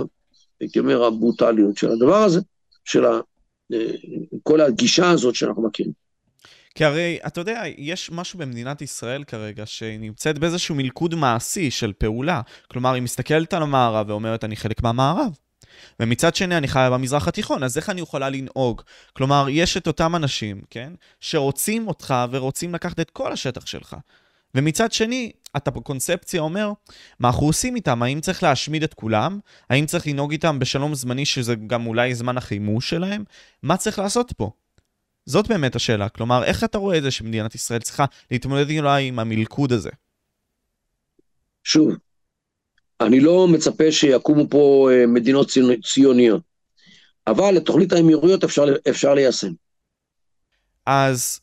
הייתי 0.61 0.79
אומר, 0.79 1.05
הברוטליות 1.05 1.77
של 1.77 1.91
הדבר 1.91 2.17
הזה, 2.17 2.41
של 2.85 3.05
ה, 3.05 3.21
כל 4.43 4.61
הגישה 4.61 5.11
הזאת 5.11 5.35
שאנחנו 5.35 5.63
מכירים. 5.63 5.93
כי 6.75 6.85
הרי, 6.85 7.19
אתה 7.27 7.41
יודע, 7.41 7.63
יש 7.79 8.11
משהו 8.11 8.39
במדינת 8.39 8.83
ישראל 8.83 9.25
כרגע 9.25 9.67
שנמצאת 9.67 10.39
באיזשהו 10.39 10.75
מלכוד 10.75 11.15
מעשי 11.15 11.71
של 11.71 11.93
פעולה. 11.93 12.41
כלומר, 12.71 12.93
היא 12.93 13.03
מסתכלת 13.03 13.55
על 13.55 13.63
המערב 13.63 14.09
ואומרת, 14.09 14.45
אני 14.45 14.57
חלק 14.57 14.83
מהמערב. 14.83 15.33
ומצד 16.01 16.35
שני, 16.35 16.57
אני 16.57 16.69
חיה 16.69 16.91
במזרח 16.91 17.29
התיכון, 17.29 17.63
אז 17.63 17.77
איך 17.77 17.91
אני 17.91 18.01
יכולה 18.01 18.31
לנהוג? 18.31 18.83
כלומר, 19.13 19.47
יש 19.51 19.77
את 19.77 19.87
אותם 19.87 20.17
אנשים, 20.17 20.61
כן, 20.71 20.93
שרוצים 21.21 21.89
אותך 21.89 22.15
ורוצים 22.31 22.75
לקחת 22.75 23.01
את 23.01 23.11
כל 23.11 23.33
השטח 23.33 23.67
שלך. 23.67 23.97
ומצד 24.55 24.93
שני, 24.93 25.33
אתה 25.57 25.71
בקונספציה 25.71 26.41
אומר, 26.41 26.73
מה 27.19 27.29
אנחנו 27.29 27.47
עושים 27.47 27.77
איתם? 27.77 28.03
האם 28.03 28.21
צריך 28.21 28.43
להשמיד 28.43 28.83
את 28.83 28.95
כולם? 28.95 29.39
האם 29.71 29.87
צריך 29.87 30.07
לנהוג 30.07 30.33
איתם 30.33 30.59
בשלום 30.59 30.95
זמני, 30.95 31.27
שזה 31.27 31.55
גם 31.55 31.87
אולי 31.87 32.15
זמן 32.15 32.37
החימוש 32.37 32.91
שלהם? 32.91 33.25
מה 33.63 33.77
צריך 33.77 33.99
לעשות 33.99 34.33
פה? 34.37 34.51
זאת 35.27 35.49
באמת 35.49 35.77
השאלה. 35.77 36.09
כלומר, 36.09 36.45
איך 36.45 36.65
אתה 36.65 36.79
רואה 36.79 36.99
את 36.99 37.03
זה 37.03 37.11
שמדינת 37.11 37.55
ישראל 37.55 37.81
צריכה 37.81 38.05
להתמודד 38.31 38.79
אולי 38.79 39.09
עם 39.09 39.19
המלכוד 39.19 39.73
הזה? 39.73 39.91
שוב, 41.65 41.95
אני 43.01 43.21
לא 43.21 43.49
מצפה 43.49 43.93
שיקומו 43.93 44.51
פה 44.51 44.89
אה, 44.93 45.07
מדינות 45.07 45.51
ציוניות, 45.85 46.43
אבל 47.27 47.57
את 47.57 47.67
תוכנית 47.67 47.93
האמירויות 47.93 48.45
אפשר, 48.45 48.65
אפשר 48.91 49.15
ליישם. 49.15 49.53
אז 50.87 51.41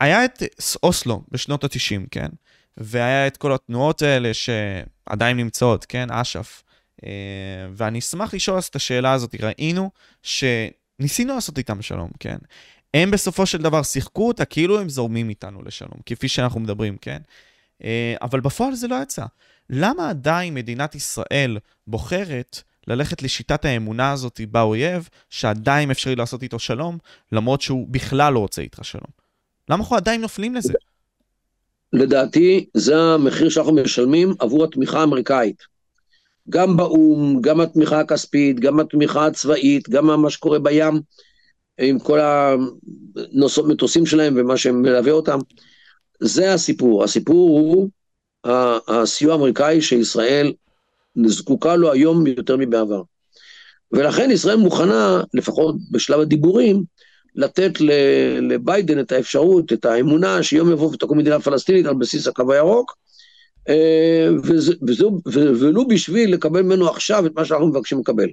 היה 0.00 0.24
את 0.24 0.42
אוסלו 0.82 1.22
בשנות 1.30 1.64
ה-90, 1.64 2.06
כן? 2.10 2.28
והיה 2.76 3.26
את 3.26 3.36
כל 3.36 3.52
התנועות 3.52 4.02
האלה 4.02 4.30
שעדיין 4.34 5.36
נמצאות, 5.36 5.84
כן? 5.84 6.10
אש"ף. 6.10 6.62
אה, 7.04 7.10
ואני 7.72 7.98
אשמח 7.98 8.34
לשאול 8.34 8.58
את 8.70 8.76
השאלה 8.76 9.12
הזאת, 9.12 9.34
ראינו 9.40 9.90
שניסינו 10.22 11.34
לעשות 11.34 11.58
איתם 11.58 11.82
שלום, 11.82 12.10
כן? 12.20 12.36
הם 12.94 13.10
בסופו 13.10 13.46
של 13.46 13.58
דבר 13.58 13.82
שיחקו 13.82 14.28
אותה 14.28 14.44
כאילו 14.44 14.80
הם 14.80 14.88
זורמים 14.88 15.28
איתנו 15.28 15.62
לשלום, 15.62 16.00
כפי 16.06 16.28
שאנחנו 16.28 16.60
מדברים, 16.60 16.96
כן? 16.96 17.18
אה, 17.84 18.14
אבל 18.22 18.40
בפועל 18.40 18.74
זה 18.74 18.88
לא 18.88 18.96
יצא. 19.02 19.24
למה 19.70 20.10
עדיין 20.10 20.54
מדינת 20.54 20.94
ישראל 20.94 21.58
בוחרת 21.86 22.62
ללכת 22.86 23.22
לשיטת 23.22 23.64
האמונה 23.64 24.12
הזאת 24.12 24.40
באויב, 24.50 25.08
שעדיין 25.30 25.90
אפשרי 25.90 26.16
לעשות 26.16 26.42
איתו 26.42 26.58
שלום, 26.58 26.98
למרות 27.32 27.60
שהוא 27.60 27.86
בכלל 27.90 28.32
לא 28.32 28.38
רוצה 28.38 28.62
איתך 28.62 28.84
שלום? 28.84 29.10
למה 29.68 29.82
אנחנו 29.82 29.96
עדיין 29.96 30.20
נופלים 30.20 30.54
לזה? 30.54 30.72
לדעתי, 31.92 32.66
זה 32.74 32.96
המחיר 32.96 33.48
שאנחנו 33.48 33.72
משלמים 33.72 34.34
עבור 34.38 34.64
התמיכה 34.64 35.00
האמריקאית. 35.00 35.62
גם 36.50 36.76
באו"ם, 36.76 37.40
גם 37.40 37.60
התמיכה 37.60 38.00
הכספית, 38.00 38.60
גם 38.60 38.80
התמיכה 38.80 39.26
הצבאית, 39.26 39.88
גם 39.88 40.22
מה 40.22 40.30
שקורה 40.30 40.58
בים, 40.58 41.00
עם 41.78 41.98
כל 41.98 42.20
המטוסים 42.20 44.06
שלהם 44.06 44.34
ומה 44.36 44.56
שמלווה 44.56 45.12
אותם. 45.12 45.38
זה 46.20 46.54
הסיפור. 46.54 47.04
הסיפור 47.04 47.58
הוא 47.58 47.90
הסיוע 48.88 49.32
האמריקאי 49.32 49.82
שישראל 49.82 50.52
זקוקה 51.26 51.76
לו 51.76 51.92
היום 51.92 52.26
יותר 52.26 52.56
מבעבר. 52.56 53.02
ולכן 53.92 54.30
ישראל 54.30 54.56
מוכנה, 54.56 55.22
לפחות 55.34 55.76
בשלב 55.90 56.20
הדיבורים, 56.20 56.84
לתת 57.34 57.72
לביידן 58.40 59.00
את 59.00 59.12
האפשרות, 59.12 59.72
את 59.72 59.84
האמונה 59.84 60.42
שיום 60.42 60.70
יבוא 60.70 60.90
ותקום 60.92 61.18
מדינה 61.18 61.40
פלסטינית 61.40 61.86
על 61.86 61.94
בסיס 61.94 62.26
הקו 62.26 62.52
הירוק, 62.52 62.96
אה, 63.68 64.28
וזו, 64.82 65.20
ולו 65.60 65.88
בשביל 65.88 66.34
לקבל 66.34 66.62
ממנו 66.62 66.88
עכשיו 66.88 67.26
את 67.26 67.32
מה 67.36 67.44
שאנחנו 67.44 67.66
מבקשים 67.66 68.00
לקבל. 68.00 68.28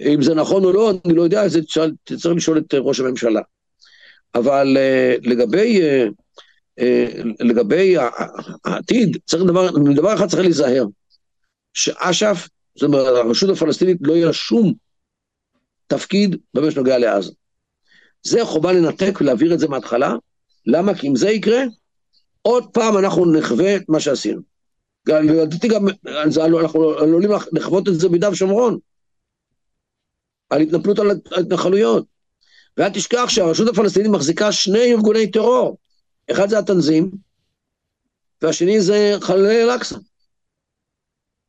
אם 0.00 0.22
זה 0.22 0.34
נכון 0.34 0.64
או 0.64 0.72
לא, 0.72 0.92
אני 1.04 1.14
לא 1.14 1.22
יודע, 1.22 1.48
זה 1.48 1.60
צריך 1.62 2.36
לשאול 2.36 2.58
את 2.58 2.74
ראש 2.74 3.00
הממשלה. 3.00 3.40
אבל 4.34 4.76
אה, 4.76 5.16
לגבי, 5.22 5.82
אה, 5.82 6.06
לגבי 7.40 7.96
העתיד, 8.64 9.16
צריך 9.26 9.42
דבר, 9.42 9.70
דבר 9.94 10.14
אחד 10.14 10.28
צריך 10.28 10.42
להיזהר, 10.42 10.84
שאש"ף, 11.74 12.48
זאת 12.74 12.88
אומרת, 12.88 13.06
הרשות 13.06 13.50
הפלסטינית 13.50 13.96
לא 14.00 14.12
יהיה 14.12 14.32
שום 14.32 14.74
תפקיד 15.86 16.36
במה 16.54 16.70
שנוגע 16.70 16.98
לעזה. 16.98 17.32
זה 18.22 18.44
חובה 18.44 18.72
לנתק 18.72 19.18
ולהעביר 19.20 19.54
את 19.54 19.58
זה 19.58 19.68
מההתחלה. 19.68 20.14
למה? 20.66 20.94
כי 20.94 21.08
אם 21.08 21.16
זה 21.16 21.30
יקרה, 21.30 21.62
עוד 22.42 22.66
פעם 22.72 22.98
אנחנו 22.98 23.32
נחווה 23.32 23.76
את 23.76 23.82
מה 23.88 24.00
שעשינו. 24.00 24.40
לדעתי 25.06 25.68
גם, 25.68 25.86
אנחנו 26.36 26.90
עלולים 26.90 27.30
לחוות 27.52 27.88
את 27.88 27.94
זה 27.94 28.08
ביהודה 28.08 28.30
ושומרון, 28.30 28.78
על 30.50 30.60
התנפלות 30.60 30.98
על 30.98 31.10
ההתנחלויות. 31.36 32.06
ואל 32.76 32.88
תשכח 32.88 33.24
שהרשות 33.28 33.68
הפלסטינית 33.68 34.10
מחזיקה 34.10 34.52
שני 34.52 34.92
ארגוני 34.92 35.30
טרור, 35.30 35.76
אחד 36.30 36.48
זה 36.48 36.58
התנזים, 36.58 37.10
והשני 38.42 38.80
זה 38.80 39.16
חללי 39.20 39.62
אל-אקצא. 39.62 39.96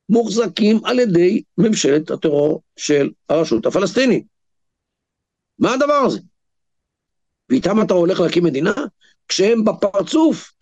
מוחזקים 0.10 0.86
על 0.86 1.00
ידי 1.00 1.44
ממשלת 1.58 2.12
הטרור 2.12 2.62
של 2.78 3.10
הרשות 3.30 3.66
הפלסטינית. 3.66 4.26
מה 5.60 5.74
הדבר 5.74 5.94
הזה? 6.06 6.20
ואיתם 7.50 7.82
אתה 7.82 7.94
הולך 7.94 8.20
להקים 8.20 8.44
מדינה? 8.44 8.74
כשהם 9.28 9.66
בפרצוף 9.66 10.54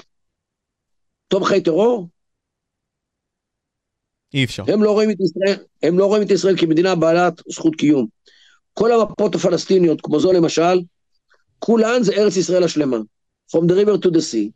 תומכי 1.28 1.62
טרור? 1.62 2.10
אי 4.34 4.44
אפשר. 4.44 4.64
הם 4.68 4.84
לא 4.84 4.92
רואים 4.92 5.12
את 5.12 5.18
ישראל, 5.20 5.66
הם 5.84 6.00
לא 6.00 6.06
רואים 6.06 6.24
את 6.24 6.32
ישראל 6.32 6.58
כמדינה 6.58 6.96
בעלת 6.96 7.42
זכות 7.48 7.76
קיום. 7.76 8.08
כל 8.74 8.92
המפות 8.92 9.36
הפלסטיניות, 9.36 10.02
כמו 10.02 10.20
זו 10.20 10.32
למשל, 10.34 10.82
כולן 11.60 12.04
זה 12.04 12.14
ארץ 12.14 12.38
ישראל 12.38 12.64
השלמה. 12.64 12.98
From 13.54 13.68
the 13.68 13.76
river 13.76 13.98
to 13.98 14.10
the 14.10 14.22
sea. 14.22 14.52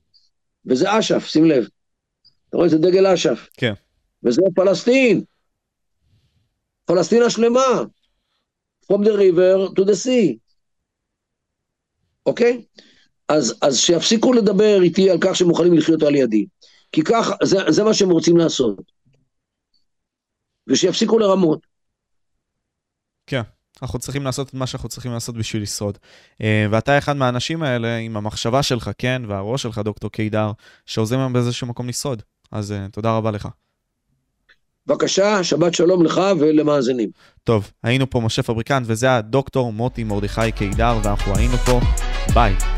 וזה 0.65 0.99
אש"ף, 0.99 1.25
שים 1.25 1.45
לב. 1.45 1.67
אתה 2.49 2.57
רואה, 2.57 2.69
זה 2.69 2.77
דגל 2.77 3.07
אש"ף. 3.07 3.49
כן. 3.53 3.73
וזה 4.23 4.41
פלסטין. 4.55 5.23
פלסטין 6.85 7.23
השלמה. 7.23 7.81
From 8.83 8.97
the 8.97 9.11
river 9.11 9.79
to 9.79 9.83
the 9.83 10.05
sea. 10.05 10.37
אוקיי? 12.25 12.65
אז, 13.29 13.59
אז 13.61 13.77
שיפסיקו 13.77 14.33
לדבר 14.33 14.81
איתי 14.81 15.09
על 15.09 15.17
כך 15.21 15.35
שהם 15.35 15.47
מוכנים 15.47 15.73
לחיות 15.73 16.03
על 16.03 16.15
ידי. 16.15 16.45
כי 16.91 17.01
כך, 17.03 17.29
זה, 17.43 17.57
זה 17.69 17.83
מה 17.83 17.93
שהם 17.93 18.09
רוצים 18.09 18.37
לעשות. 18.37 18.91
ושיפסיקו 20.67 21.19
לרמות. 21.19 21.67
כן. 23.27 23.41
אנחנו 23.81 23.99
צריכים 23.99 24.23
לעשות 24.23 24.49
את 24.49 24.53
מה 24.53 24.67
שאנחנו 24.67 24.89
צריכים 24.89 25.11
לעשות 25.11 25.35
בשביל 25.37 25.61
לשרוד. 25.61 25.97
אה, 26.41 26.65
ואתה 26.71 26.97
אחד 26.97 27.17
מהאנשים 27.17 27.63
האלה 27.63 27.97
עם 27.97 28.17
המחשבה 28.17 28.63
שלך, 28.63 28.89
כן, 28.97 29.21
והראש 29.27 29.61
שלך, 29.61 29.77
דוקטור 29.77 30.11
קידר, 30.11 30.51
שעוזרים 30.85 31.21
לנו 31.21 31.33
באיזשהו 31.33 31.67
מקום 31.67 31.87
לשרוד. 31.87 32.21
אז 32.51 32.71
uh, 32.71 32.91
תודה 32.91 33.17
רבה 33.17 33.31
לך. 33.31 33.47
בבקשה, 34.87 35.43
שבת 35.43 35.73
שלום 35.73 36.05
לך 36.05 36.21
ולמאזינים. 36.39 37.09
טוב, 37.43 37.71
היינו 37.83 38.09
פה 38.09 38.19
משה 38.19 38.43
פבריקנט, 38.43 38.85
וזה 38.89 39.15
הדוקטור 39.15 39.73
מוטי 39.73 40.03
מרדכי 40.03 40.51
קידר, 40.51 40.99
ואנחנו 41.03 41.35
היינו 41.35 41.57
פה. 41.57 41.79
ביי. 42.33 42.76